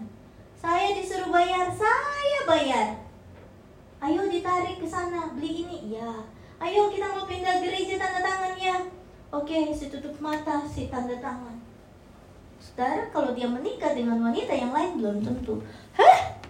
Saya 0.60 0.92
disuruh 0.92 1.32
bayar, 1.32 1.72
saya 1.72 2.40
bayar. 2.44 2.88
Ayo 4.04 4.28
ditarik 4.28 4.76
ke 4.76 4.84
sana, 4.84 5.32
beli 5.32 5.64
ini, 5.64 5.96
ya. 5.96 6.12
Ayo 6.60 6.92
kita 6.92 7.16
mau 7.16 7.24
pindah 7.24 7.64
gereja 7.64 7.96
tanda 7.96 8.20
tangan 8.20 8.54
ya 8.58 8.76
Oke, 9.28 9.72
si 9.76 9.92
tutup 9.92 10.16
mata, 10.24 10.64
si 10.64 10.88
tanda 10.88 11.16
tangan. 11.20 11.56
Saudara, 12.56 13.08
kalau 13.12 13.36
dia 13.36 13.44
menikah 13.44 13.92
dengan 13.92 14.20
wanita 14.24 14.56
yang 14.56 14.72
lain 14.72 14.96
belum 14.96 15.16
tentu. 15.20 15.60
Hah? 15.92 16.40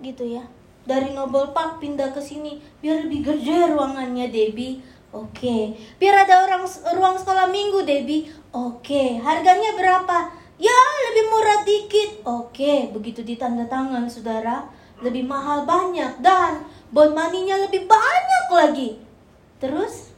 Gitu 0.00 0.24
ya. 0.36 0.44
Dari 0.88 1.12
Noble 1.12 1.52
Park 1.52 1.76
pindah 1.76 2.08
ke 2.16 2.24
sini 2.24 2.56
biar 2.80 3.04
lebih 3.04 3.20
gede 3.20 3.68
ruangannya 3.68 4.32
Debbie. 4.32 4.80
Oke, 5.10 5.74
biar 5.98 6.22
ada 6.22 6.46
orang 6.46 6.62
ruang 6.94 7.18
sekolah 7.18 7.50
minggu 7.50 7.82
Debbie. 7.82 8.30
Oke, 8.54 9.18
harganya 9.18 9.74
berapa? 9.74 10.30
Ya, 10.54 10.78
lebih 11.10 11.24
murah 11.34 11.60
dikit. 11.66 12.10
Oke, 12.22 12.94
begitu 12.94 13.26
ditanda 13.26 13.66
tangan 13.66 14.06
saudara, 14.06 14.70
lebih 15.02 15.26
mahal 15.26 15.66
banyak 15.66 16.22
dan 16.22 16.62
bond 16.94 17.10
money-nya 17.10 17.58
lebih 17.66 17.90
banyak 17.90 18.46
lagi. 18.54 18.90
Terus 19.58 20.14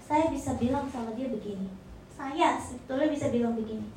saya 0.00 0.32
bisa 0.32 0.56
bilang 0.56 0.88
sama 0.88 1.12
dia 1.12 1.28
begini. 1.28 1.68
Saya 2.16 2.56
sebetulnya 2.56 3.12
bisa 3.12 3.28
bilang 3.28 3.52
begini. 3.60 3.92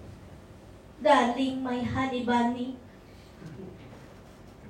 Darling, 1.00 1.63
my 1.63 1.80
honey 1.80 2.28
bunny. 2.28 2.76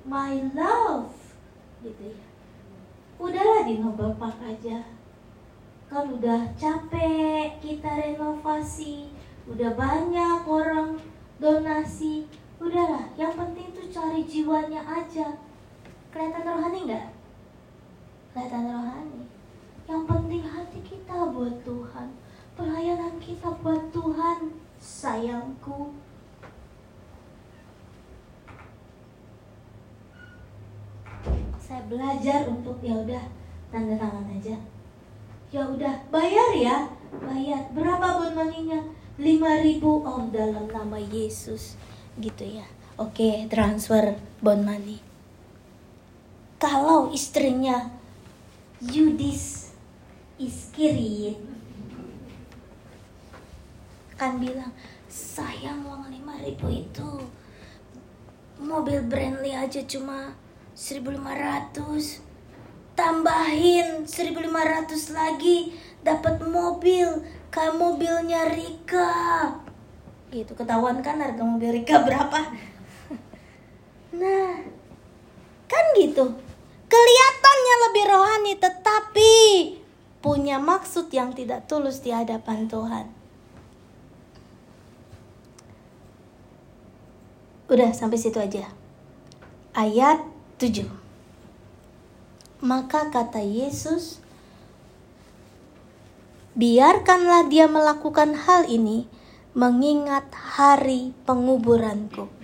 My 0.06 0.38
love. 0.54 1.10
Gitu 1.82 2.14
ya. 2.14 2.22
Udahlah 3.18 3.66
di 3.66 3.82
Nobel 3.82 4.14
Park 4.14 4.38
aja. 4.46 4.99
Kan 5.90 6.06
udah 6.06 6.46
capek 6.54 7.58
kita 7.58 7.90
renovasi. 7.98 9.10
Udah 9.50 9.74
banyak 9.74 10.46
orang 10.46 10.94
donasi. 11.42 12.30
Udahlah, 12.62 13.10
yang 13.18 13.34
penting 13.34 13.74
tuh 13.74 13.90
cari 13.90 14.22
jiwanya 14.22 14.86
aja. 14.86 15.34
Kelihatan 16.14 16.46
rohani 16.46 16.86
nggak? 16.86 17.08
Kelihatan 18.30 18.64
rohani. 18.70 19.22
Yang 19.90 20.02
penting 20.06 20.42
hati 20.46 20.78
kita 20.86 21.34
buat 21.34 21.58
Tuhan. 21.66 22.08
Pelayanan 22.54 23.18
kita 23.18 23.50
buat 23.58 23.90
Tuhan, 23.90 24.38
sayangku. 24.78 25.90
Saya 31.58 31.82
belajar 31.90 32.46
untuk 32.46 32.78
ya 32.78 32.94
udah 32.94 33.24
tanda 33.74 33.98
tangan 33.98 34.30
aja. 34.38 34.54
Ya 35.50 35.66
udah 35.66 35.98
bayar 36.14 36.50
ya, 36.54 36.86
bayar. 37.18 37.66
Berapa 37.74 38.22
bon 38.22 38.34
maninya? 38.38 38.78
5000 39.18 39.82
oh 39.82 40.22
dalam 40.30 40.70
nama 40.70 40.98
Yesus. 40.98 41.74
Gitu 42.18 42.62
ya. 42.62 42.66
Oke, 42.94 43.50
transfer 43.50 44.14
bon 44.38 44.62
money. 44.62 45.02
Kalau 46.62 47.10
istrinya 47.10 47.90
Yudis 48.80 49.74
Iskirin 50.40 51.36
kan 54.16 54.36
bilang 54.36 54.72
sayang 55.08 55.80
uang 55.84 56.12
lima 56.12 56.36
ribu 56.44 56.68
itu 56.68 57.24
mobil 58.60 59.00
Brandly 59.04 59.56
aja 59.56 59.80
cuma 59.88 60.36
1500 60.76 62.20
tambahin 62.94 64.04
1500 64.04 65.16
lagi 65.16 65.74
dapat 66.00 66.42
mobil 66.44 67.08
kayak 67.50 67.76
mobilnya 67.76 68.48
Rika 68.50 69.54
gitu 70.30 70.54
ketahuan 70.54 71.02
kan 71.02 71.18
harga 71.18 71.42
mobil 71.42 71.74
Rika 71.82 72.02
berapa 72.06 72.38
nah 74.20 74.54
kan 75.66 75.84
gitu 75.98 76.24
kelihatannya 76.90 77.74
lebih 77.88 78.04
rohani 78.10 78.52
tetapi 78.58 79.32
punya 80.20 80.60
maksud 80.60 81.08
yang 81.10 81.32
tidak 81.32 81.64
tulus 81.64 82.04
di 82.04 82.12
hadapan 82.12 82.68
Tuhan. 82.68 83.08
Udah 87.72 87.90
sampai 87.96 88.18
situ 88.20 88.36
aja. 88.36 88.68
Ayat 89.72 90.20
7. 90.60 90.99
Maka 92.60 93.08
kata 93.08 93.40
Yesus, 93.40 94.20
biarkanlah 96.52 97.48
dia 97.48 97.64
melakukan 97.64 98.36
hal 98.36 98.68
ini 98.68 99.08
mengingat 99.56 100.28
hari 100.32 101.16
penguburanku. 101.24 102.40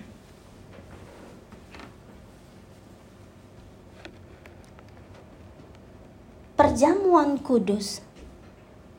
perjamuan 6.76 7.40
kudus. 7.40 8.04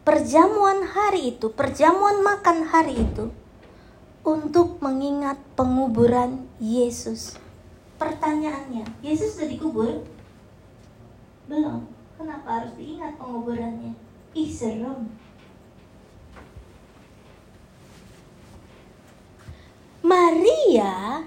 Perjamuan 0.02 0.82
hari 0.82 1.36
itu, 1.36 1.54
perjamuan 1.54 2.26
makan 2.26 2.66
hari 2.66 3.06
itu 3.06 3.30
untuk 4.26 4.82
mengingat 4.82 5.38
penguburan 5.54 6.50
Yesus. 6.58 7.38
Pertanyaannya, 8.02 8.88
Yesus 9.06 9.38
sudah 9.38 9.50
dikubur? 9.52 10.06
Belum. 11.48 11.88
Kenapa 12.19 12.62
harus 12.62 12.76
diingat 12.76 13.15
penguburannya? 13.15 13.96
Ih, 14.36 14.52
serem. 14.52 15.08
Maria 20.08 21.24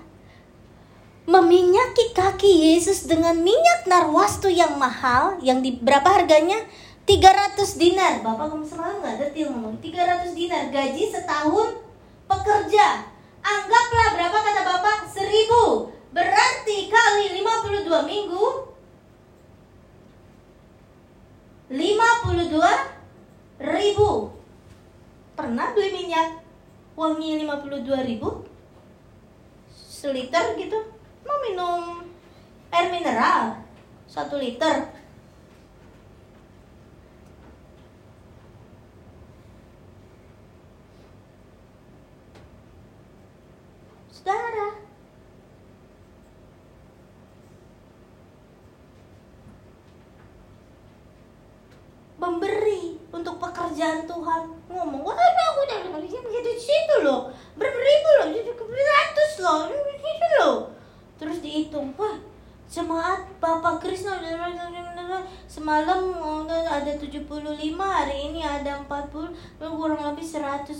meminyaki 1.28 2.16
kaki 2.16 2.72
Yesus 2.72 3.04
dengan 3.04 3.36
minyak 3.38 3.84
narwastu 3.84 4.48
yang 4.48 4.80
mahal 4.80 5.36
yang 5.44 5.60
di 5.60 5.76
berapa 5.78 6.08
harganya 6.08 6.58
300 7.04 7.60
dinar 7.76 8.24
Bapak 8.24 8.50
kamu 8.50 8.66
semalam 8.66 8.98
nggak 8.98 9.16
detil 9.20 9.52
ngomong 9.52 9.78
300 9.78 10.32
dinar 10.34 10.72
gaji 10.74 11.06
setahun 11.06 11.76
pekerja 12.24 13.04
anggaplah 13.44 14.08
berapa 14.16 14.38
kata 14.42 14.62
Bapak 14.64 14.98
1000 15.12 15.28
berarti 16.10 16.78
kali 16.90 17.24
52 17.46 18.10
minggu 18.10 18.44
52 21.70 23.62
ribu. 23.62 24.34
Pernah 25.38 25.70
beli 25.70 26.02
minyak? 26.02 26.42
Wangi 26.98 27.46
52 27.46 28.10
ribu? 28.10 28.42
Seliter 29.70 30.58
gitu? 30.58 30.74
Mau 31.22 31.38
minum 31.46 32.02
air 32.74 32.90
mineral? 32.90 33.62
Satu 34.10 34.34
liter 34.42 34.90
Saudara, 44.10 44.76
memberi 52.20 53.00
untuk 53.16 53.40
Tuhan 54.30 54.46
ngomong 54.70 55.02
wah 55.02 55.18
aku 55.18 55.58
udah 55.66 55.78
begitu 56.22 56.50
situ 56.54 57.02
loh. 57.02 57.34
Beribu 57.58 58.10
loh 58.22 58.26
ratus 58.70 59.32
loh 59.42 59.66
itu 59.74 60.28
loh. 60.38 60.70
Terus 61.18 61.42
dihitung 61.42 61.90
wah 61.98 62.14
Jemaat 62.70 63.26
Bapak 63.42 63.82
Krisna 63.82 64.22
semalam 65.50 66.14
ada 66.46 66.92
75 66.94 67.26
hari 67.82 68.30
ini 68.30 68.46
ada 68.46 68.78
40 68.86 69.34
kurang 69.58 70.02
lebih 70.06 70.22
110 70.22 70.78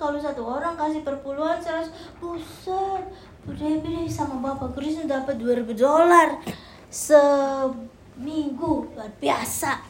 kalau 0.00 0.16
satu 0.16 0.48
orang 0.48 0.72
kasih 0.72 1.04
perpuluhan 1.04 1.60
100 1.60 1.92
buset 2.16 3.04
udah 3.44 3.72
beda 3.84 4.08
sama 4.08 4.40
Bapak 4.40 4.72
Krisna 4.72 5.04
dapat 5.04 5.36
2000 5.36 5.68
dolar 5.76 6.40
seminggu. 6.88 8.88
Luar 8.96 9.12
biasa 9.20 9.87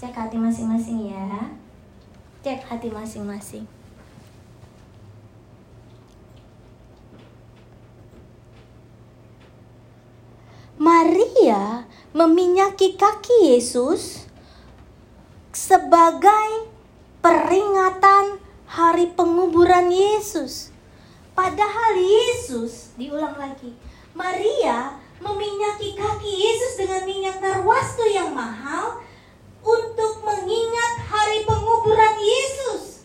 cek 0.00 0.16
hati 0.16 0.40
masing-masing 0.40 1.12
ya 1.12 1.52
cek 2.40 2.64
hati 2.64 2.88
masing-masing 2.88 3.68
Maria 10.80 11.84
meminyaki 12.16 12.96
kaki 12.96 13.52
Yesus 13.52 14.24
sebagai 15.52 16.72
peringatan 17.20 18.40
hari 18.64 19.12
penguburan 19.12 19.92
Yesus. 19.92 20.72
Padahal 21.36 22.00
Yesus, 22.00 22.96
diulang 22.96 23.36
lagi, 23.36 23.76
Maria 24.16 24.96
meminyaki 25.20 25.92
kaki 25.92 26.32
Yesus 26.32 26.80
dengan 26.80 27.04
minyak 27.04 27.44
narwastu 27.44 28.08
yang 28.08 28.32
mahal 28.32 29.04
mengingat 30.40 30.94
hari 31.04 31.44
penguburan 31.44 32.16
Yesus. 32.16 33.04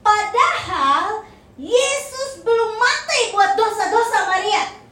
Padahal 0.00 1.28
Yesus 1.60 2.40
belum 2.40 2.70
mati 2.80 3.20
buat 3.36 3.52
dosa-dosa 3.52 4.18
Maria. 4.32 4.84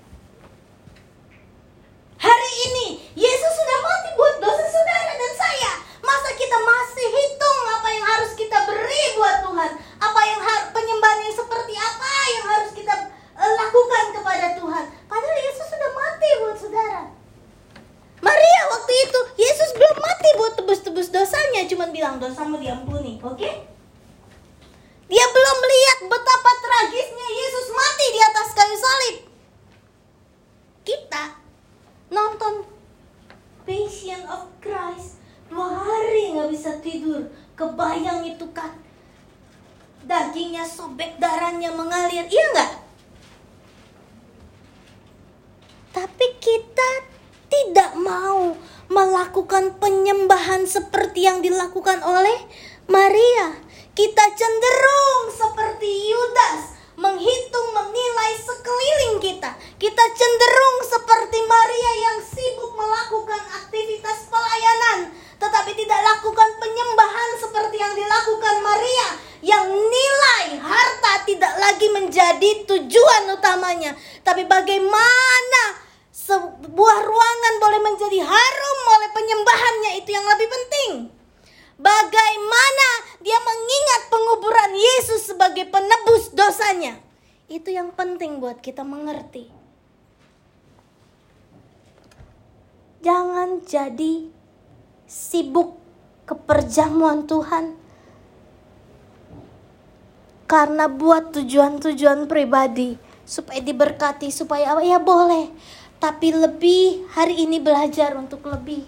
Hari 2.22 2.52
ini 2.70 3.02
Yesus 3.18 3.52
sudah 3.52 3.78
mati 3.82 4.08
buat 4.14 4.36
dosa 4.38 4.64
saudara 4.70 5.12
dan 5.18 5.32
saya. 5.34 5.72
Masa 6.00 6.30
kita 6.38 6.54
masih 6.54 7.06
hitung 7.10 7.58
apa 7.66 7.88
yang 7.90 8.04
harus 8.06 8.32
kita 8.38 8.58
beri 8.62 9.04
buat 9.18 9.36
Tuhan? 9.42 9.70
Apa 10.00 10.20
yang 10.22 10.40
penyembahan 10.70 11.18
yang 11.28 11.34
seperti 11.34 11.74
apa 11.76 12.12
yang 12.30 12.44
harus 12.46 12.70
kita 12.72 12.94
uh, 13.36 13.52
lakukan 13.58 14.04
kepada 14.16 14.46
Tuhan? 14.54 14.84
Padahal 15.10 15.38
Yesus 15.50 15.66
sudah 15.66 15.90
mati 15.92 16.28
buat 16.40 16.56
saudara. 16.56 17.02
Maria 18.22 18.62
waktu 18.70 18.92
itu 19.02 19.20
Yesus 19.42 19.70
belum 19.74 19.96
mati 19.98 20.28
buat 20.38 20.52
tebus-tebus 20.62 21.10
dosanya, 21.10 21.66
cuma 21.66 21.90
bilang 21.90 22.22
dosamu 22.22 22.62
diampuni, 22.62 23.18
oke? 23.18 23.34
Okay? 23.34 23.66
Dia 25.10 25.26
belum 25.26 25.56
melihat 25.58 25.98
betapa 26.06 26.50
tragisnya 26.64 27.28
Yesus 27.28 27.66
mati 27.74 28.06
di 28.08 28.20
atas 28.22 28.48
kayu 28.56 28.76
salib. 28.78 29.16
Kita 30.86 31.42
nonton 32.12 32.68
Passion 33.64 34.22
of 34.28 34.52
Christ 34.60 35.22
dua 35.48 35.68
hari 35.68 36.36
nggak 36.36 36.50
bisa 36.52 36.80
tidur 36.80 37.28
kebayang 37.56 38.24
itu 38.24 38.44
kan 38.56 38.72
dagingnya 40.04 40.64
sobek 40.64 41.16
darahnya 41.20 41.72
mengalir 41.72 42.24
iya 42.26 42.44
nggak 42.56 42.72
tapi 45.92 46.26
kita 46.40 46.90
tidak 47.52 47.92
mau 48.00 48.56
melakukan 48.88 49.76
penyembahan 49.76 50.64
seperti 50.64 51.28
yang 51.28 51.44
dilakukan 51.44 52.00
oleh 52.00 52.48
Maria 52.88 53.56
kita 53.92 54.24
cenderung 54.32 55.20
seperti 55.36 55.90
Yudas 56.10 56.72
menghitung, 57.02 57.68
menilai 57.72 58.32
sekeliling 58.38 59.16
kita. 59.18 59.50
Kita 59.80 60.04
cenderung 60.14 60.78
seperti 60.86 61.38
Maria 61.44 61.92
yang 62.08 62.18
sibuk 62.22 62.72
melakukan 62.76 63.42
aktivitas 63.64 64.28
pelayanan, 64.30 65.10
tetapi 65.40 65.72
tidak 65.74 66.00
lakukan 66.04 66.48
penyembahan 66.60 67.30
seperti 67.40 67.76
yang 67.80 67.94
dilakukan 67.96 68.56
Maria, 68.62 69.08
yang 69.42 69.66
nilai 69.66 70.62
harta 70.62 71.26
tidak 71.42 71.58
lagi 71.58 71.90
menjadi 71.90 72.50
tujuan 72.70 73.34
utamanya, 73.34 73.98
tapi 74.22 74.46
bagaimana 74.46 75.62
sebuah 76.14 76.98
ruangan 77.02 77.54
boleh 77.58 77.82
menjadi 77.82 78.22
harum 78.22 78.78
oleh 78.94 79.10
penyembahannya 79.10 79.92
itu 79.98 80.14
yang 80.14 80.22
lebih 80.22 80.46
penting. 80.46 80.90
Bagaimana 81.82 82.88
dia 83.26 83.42
mengingat 83.42 84.06
penguburan 84.06 84.70
Yesus 84.70 85.34
sebagai 85.34 85.66
penebus 85.66 86.30
dosanya. 86.30 87.02
Itu 87.50 87.74
yang 87.74 87.90
penting 87.90 88.38
buat 88.38 88.62
kita 88.62 88.86
mengerti. 88.86 89.50
Jangan 93.02 93.66
jadi 93.66 94.30
sibuk 95.10 95.74
keperjamuan 96.22 97.26
Tuhan 97.26 97.81
karena 100.52 100.84
buat 100.84 101.32
tujuan-tujuan 101.32 102.28
pribadi 102.28 103.00
supaya 103.24 103.64
diberkati 103.64 104.28
supaya 104.28 104.76
apa 104.76 104.84
ya 104.84 105.00
boleh 105.00 105.48
tapi 105.96 106.28
lebih 106.36 107.08
hari 107.16 107.48
ini 107.48 107.56
belajar 107.56 108.12
untuk 108.20 108.44
lebih 108.44 108.84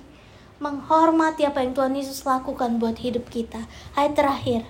menghormati 0.61 1.49
apa 1.49 1.65
yang 1.65 1.73
Tuhan 1.73 1.95
Yesus 1.97 2.27
lakukan 2.27 2.83
buat 2.83 2.99
hidup 2.99 3.31
kita. 3.31 3.71
Ayat 3.95 4.19
terakhir. 4.19 4.67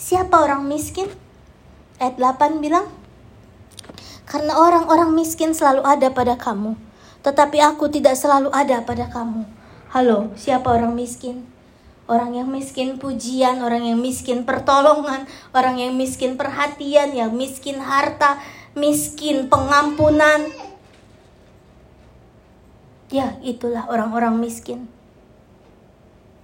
Siapa 0.00 0.40
orang 0.40 0.64
miskin? 0.64 1.12
Ayat 2.00 2.16
8 2.16 2.64
bilang, 2.64 2.88
Karena 4.24 4.56
orang-orang 4.56 5.12
miskin 5.12 5.52
selalu 5.52 5.82
ada 5.84 6.08
pada 6.08 6.38
kamu, 6.38 6.78
tetapi 7.20 7.58
aku 7.60 7.90
tidak 7.90 8.14
selalu 8.14 8.48
ada 8.54 8.80
pada 8.80 9.10
kamu. 9.10 9.44
Halo, 9.90 10.30
siapa 10.38 10.70
orang 10.70 10.94
miskin? 10.94 11.44
Orang 12.10 12.34
yang 12.34 12.50
miskin 12.50 12.98
pujian, 12.98 13.62
orang 13.62 13.86
yang 13.86 14.02
miskin 14.02 14.42
pertolongan, 14.42 15.30
orang 15.54 15.78
yang 15.78 15.94
miskin 15.94 16.34
perhatian, 16.34 17.14
yang 17.14 17.30
miskin 17.30 17.78
harta, 17.78 18.42
miskin 18.74 19.46
pengampunan, 19.46 20.50
Ya, 23.10 23.34
itulah 23.42 23.90
orang-orang 23.90 24.38
miskin. 24.38 24.86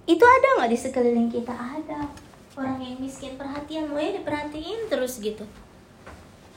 Itu 0.03 0.27
ada 0.27 0.59
nggak 0.59 0.71
di 0.75 0.79
sekeliling 0.79 1.31
kita? 1.31 1.55
Ada. 1.55 2.11
Orang 2.59 2.83
yang 2.83 2.99
miskin 2.99 3.39
perhatian, 3.39 3.87
mau 3.87 4.03
ya 4.03 4.19
diperhatiin 4.19 4.91
terus 4.91 5.23
gitu. 5.23 5.47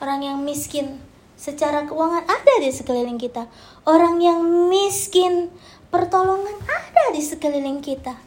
Orang 0.03 0.27
yang 0.27 0.43
miskin 0.43 0.99
secara 1.39 1.87
keuangan 1.87 2.27
ada 2.27 2.55
di 2.59 2.75
sekeliling 2.75 3.23
kita. 3.23 3.47
Orang 3.87 4.19
yang 4.19 4.43
miskin 4.67 5.55
pertolongan 5.95 6.59
ada 6.67 7.15
di 7.15 7.23
sekeliling 7.23 7.79
kita. 7.79 8.19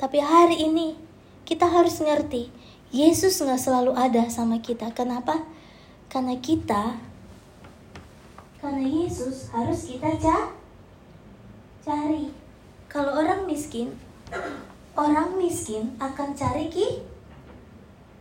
Tapi 0.00 0.16
hari 0.16 0.64
ini 0.64 0.96
kita 1.44 1.68
harus 1.68 2.00
ngerti, 2.00 2.48
Yesus 2.88 3.36
nggak 3.36 3.60
selalu 3.60 3.92
ada 3.92 4.24
sama 4.32 4.56
kita. 4.64 4.88
Kenapa? 4.96 5.44
Karena 6.08 6.40
kita, 6.40 6.96
karena 8.64 8.80
Yesus 8.80 9.52
harus 9.52 9.84
kita 9.84 10.08
cari 10.16 10.56
cari. 11.84 12.24
Kalau 12.88 13.12
orang 13.18 13.44
miskin, 13.44 13.92
orang 14.94 15.36
miskin 15.36 15.94
akan 16.00 16.32
cari 16.32 16.72
ki 16.72 17.04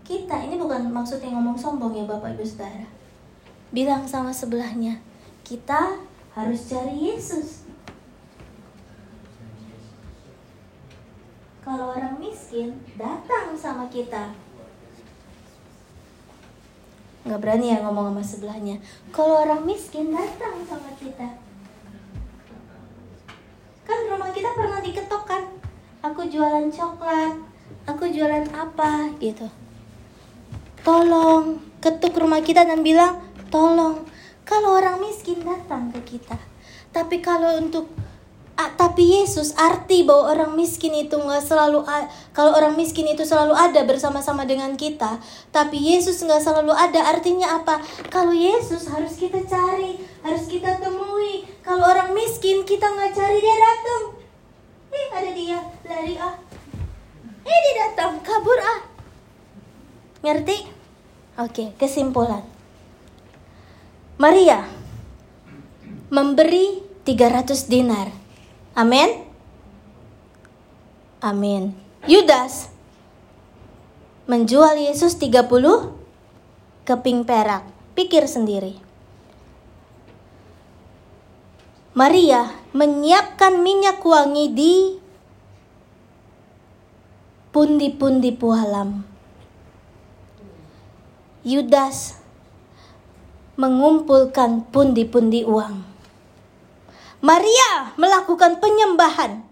kita. 0.03 0.35
Ini 0.35 0.57
bukan 0.57 0.89
maksudnya 0.89 1.31
ngomong 1.31 1.57
sombong 1.57 1.93
ya 1.95 2.05
Bapak 2.05 2.33
Ibu 2.37 2.45
Saudara. 2.45 2.87
Bilang 3.69 4.03
sama 4.09 4.33
sebelahnya, 4.33 4.97
kita 5.45 6.01
harus 6.33 6.59
cari 6.69 7.13
Yesus. 7.13 7.68
Kalau 11.69 11.93
orang 11.93 12.17
miskin 12.17 12.81
datang 12.97 13.53
sama 13.53 13.85
kita, 13.93 14.33
nggak 17.29 17.37
berani 17.37 17.77
ya 17.77 17.85
ngomong 17.85 18.09
sama 18.09 18.23
sebelahnya. 18.25 18.81
Kalau 19.13 19.45
orang 19.45 19.61
miskin 19.69 20.09
datang 20.09 20.65
sama 20.65 20.89
kita, 20.97 21.29
Kan 23.85 24.05
rumah 24.09 24.33
kita 24.33 24.49
pernah 24.57 24.81
diketok 24.81 25.23
kan? 25.29 25.43
Aku 26.05 26.25
jualan 26.25 26.73
coklat, 26.73 27.37
aku 27.85 28.05
jualan 28.09 28.49
apa 28.49 29.13
gitu. 29.21 29.45
Tolong, 30.81 31.61
ketuk 31.81 32.17
rumah 32.17 32.41
kita 32.41 32.65
dan 32.65 32.81
bilang, 32.81 33.17
tolong. 33.53 34.09
Kalau 34.41 34.77
orang 34.77 34.97
miskin 35.01 35.45
datang 35.45 35.93
ke 35.93 36.17
kita. 36.17 36.37
Tapi 36.89 37.21
kalau 37.21 37.61
untuk 37.61 37.89
Tapi 38.59 39.23
Yesus 39.23 39.55
arti 39.55 40.03
bahwa 40.03 40.35
orang 40.35 40.51
miskin 40.59 40.91
itu 40.91 41.15
nggak 41.15 41.39
selalu 41.39 41.87
kalau 42.35 42.51
orang 42.51 42.75
miskin 42.75 43.07
itu 43.07 43.23
selalu 43.23 43.55
ada 43.55 43.87
bersama-sama 43.87 44.43
dengan 44.43 44.75
kita 44.75 45.15
tapi 45.55 45.79
Yesus 45.79 46.19
nggak 46.19 46.43
selalu 46.43 46.75
ada 46.75 47.07
artinya 47.07 47.63
apa? 47.63 47.79
Kalau 48.11 48.35
Yesus 48.35 48.91
harus 48.91 49.15
kita 49.15 49.39
cari 49.47 50.03
harus 50.27 50.43
kita 50.51 50.75
temui. 50.83 51.47
Kalau 51.63 51.87
orang 51.87 52.11
miskin 52.11 52.67
kita 52.67 52.83
nggak 52.83 53.15
cari 53.15 53.37
dia 53.39 53.57
datang. 53.63 54.03
Eh 54.91 55.07
ada 55.15 55.31
dia 55.31 55.59
lari 55.87 56.15
ah. 56.19 56.35
Eh 57.47 57.57
dia 57.63 57.73
datang 57.87 58.19
kabur 58.19 58.59
ah. 58.59 58.79
Ngerti? 60.19 60.67
Oke 61.39 61.71
kesimpulan. 61.79 62.43
Maria 64.19 64.67
memberi 66.11 66.83
300 67.07 67.71
dinar 67.71 68.18
Amin. 68.79 69.27
Amin. 71.19 71.75
Yudas 72.07 72.71
menjual 74.23 74.79
Yesus 74.79 75.19
30 75.19 75.51
keping 76.87 77.27
perak. 77.27 77.67
Pikir 77.91 78.23
sendiri. 78.23 78.79
Maria 81.91 82.55
menyiapkan 82.71 83.59
minyak 83.59 83.99
wangi 83.99 84.47
di 84.55 84.73
pundi-pundi 87.51 88.31
pualam. 88.31 89.03
Yudas 91.43 92.15
mengumpulkan 93.59 94.63
pundi-pundi 94.71 95.43
uang. 95.43 95.88
Maria 97.19 97.91
melakukan 97.99 98.63
penyembahan. 98.63 99.43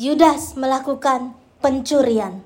Yudas 0.00 0.56
melakukan 0.56 1.36
pencurian. 1.60 2.40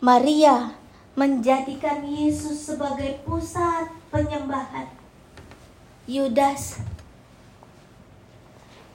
Maria 0.00 0.72
menjadikan 1.12 2.08
Yesus 2.08 2.72
sebagai 2.72 3.20
pusat 3.28 3.92
penyembahan. 4.08 4.88
Yudas 6.08 6.80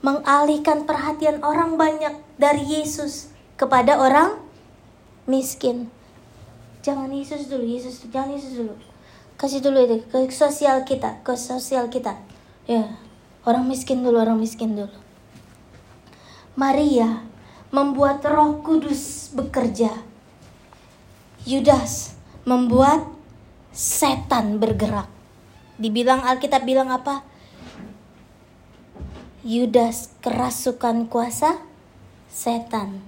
mengalihkan 0.02 0.82
perhatian 0.82 1.46
orang 1.46 1.78
banyak 1.78 2.18
dari 2.34 2.66
Yesus 2.66 3.30
kepada 3.54 4.02
orang 4.02 4.34
miskin. 5.30 5.86
Jangan 6.82 7.14
Yesus 7.14 7.46
dulu, 7.46 7.62
Yesus 7.62 8.02
jangan 8.10 8.34
Yesus 8.34 8.58
dulu 8.58 8.74
kasih 9.36 9.60
dulu 9.60 9.84
itu 9.84 9.96
ke 10.08 10.32
sosial 10.32 10.84
kita 10.88 11.20
ke 11.20 11.36
sosial 11.36 11.92
kita. 11.92 12.16
Ya 12.64 12.96
orang 13.44 13.68
miskin 13.68 14.02
dulu 14.02 14.16
orang 14.20 14.40
miskin 14.40 14.74
dulu. 14.74 14.96
Maria 16.56 17.20
membuat 17.68 18.24
Roh 18.24 18.64
Kudus 18.64 19.30
bekerja. 19.36 19.92
Yudas 21.46 22.16
membuat 22.48 23.06
setan 23.76 24.56
bergerak. 24.56 25.06
Dibilang 25.76 26.24
Alkitab 26.24 26.64
bilang 26.64 26.88
apa? 26.88 27.20
Yudas 29.44 30.16
kerasukan 30.24 31.06
kuasa 31.06 31.60
setan 32.32 33.04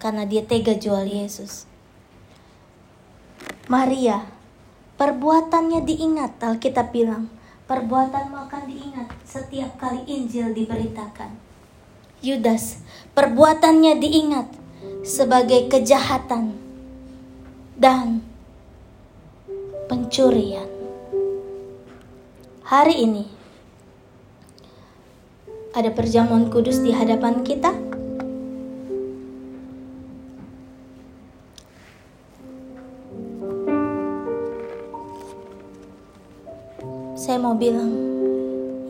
karena 0.00 0.24
dia 0.24 0.42
tega 0.42 0.74
jual 0.74 1.04
Yesus. 1.04 1.68
Maria 3.68 4.37
Perbuatannya 4.98 5.86
diingat, 5.86 6.42
Alkitab 6.42 6.90
bilang. 6.90 7.30
Perbuatanmu 7.70 8.34
akan 8.34 8.62
diingat 8.66 9.08
setiap 9.22 9.78
kali 9.78 10.02
Injil 10.10 10.50
diberitakan. 10.50 11.38
Yudas, 12.18 12.82
perbuatannya 13.14 14.02
diingat 14.02 14.50
sebagai 15.06 15.70
kejahatan 15.70 16.58
dan 17.78 18.26
pencurian. 19.86 20.66
Hari 22.66 23.06
ini 23.06 23.24
ada 25.78 25.94
perjamuan 25.94 26.50
kudus 26.50 26.82
di 26.82 26.90
hadapan 26.90 27.46
kita 27.46 27.70
saya 37.38 37.54
mau 37.54 37.54
bilang 37.54 37.94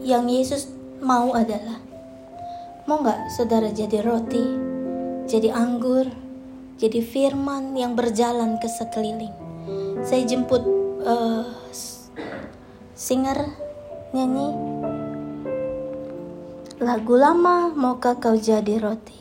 yang 0.09 0.25
Yesus 0.25 0.73
mau 1.05 1.37
adalah 1.37 1.85
mau 2.89 3.05
nggak 3.05 3.29
saudara 3.29 3.69
jadi 3.69 4.01
roti, 4.01 4.41
jadi 5.29 5.53
anggur, 5.53 6.09
jadi 6.81 7.05
firman 7.05 7.77
yang 7.77 7.93
berjalan 7.93 8.57
ke 8.57 8.65
sekeliling. 8.65 9.37
Saya 10.01 10.25
jemput 10.25 10.65
uh, 11.05 11.45
singer 12.97 13.53
nyanyi 14.17 14.57
lagu 16.81 17.21
lama 17.21 17.69
maukah 17.77 18.17
kau 18.17 18.33
jadi 18.33 18.81
roti 18.81 19.21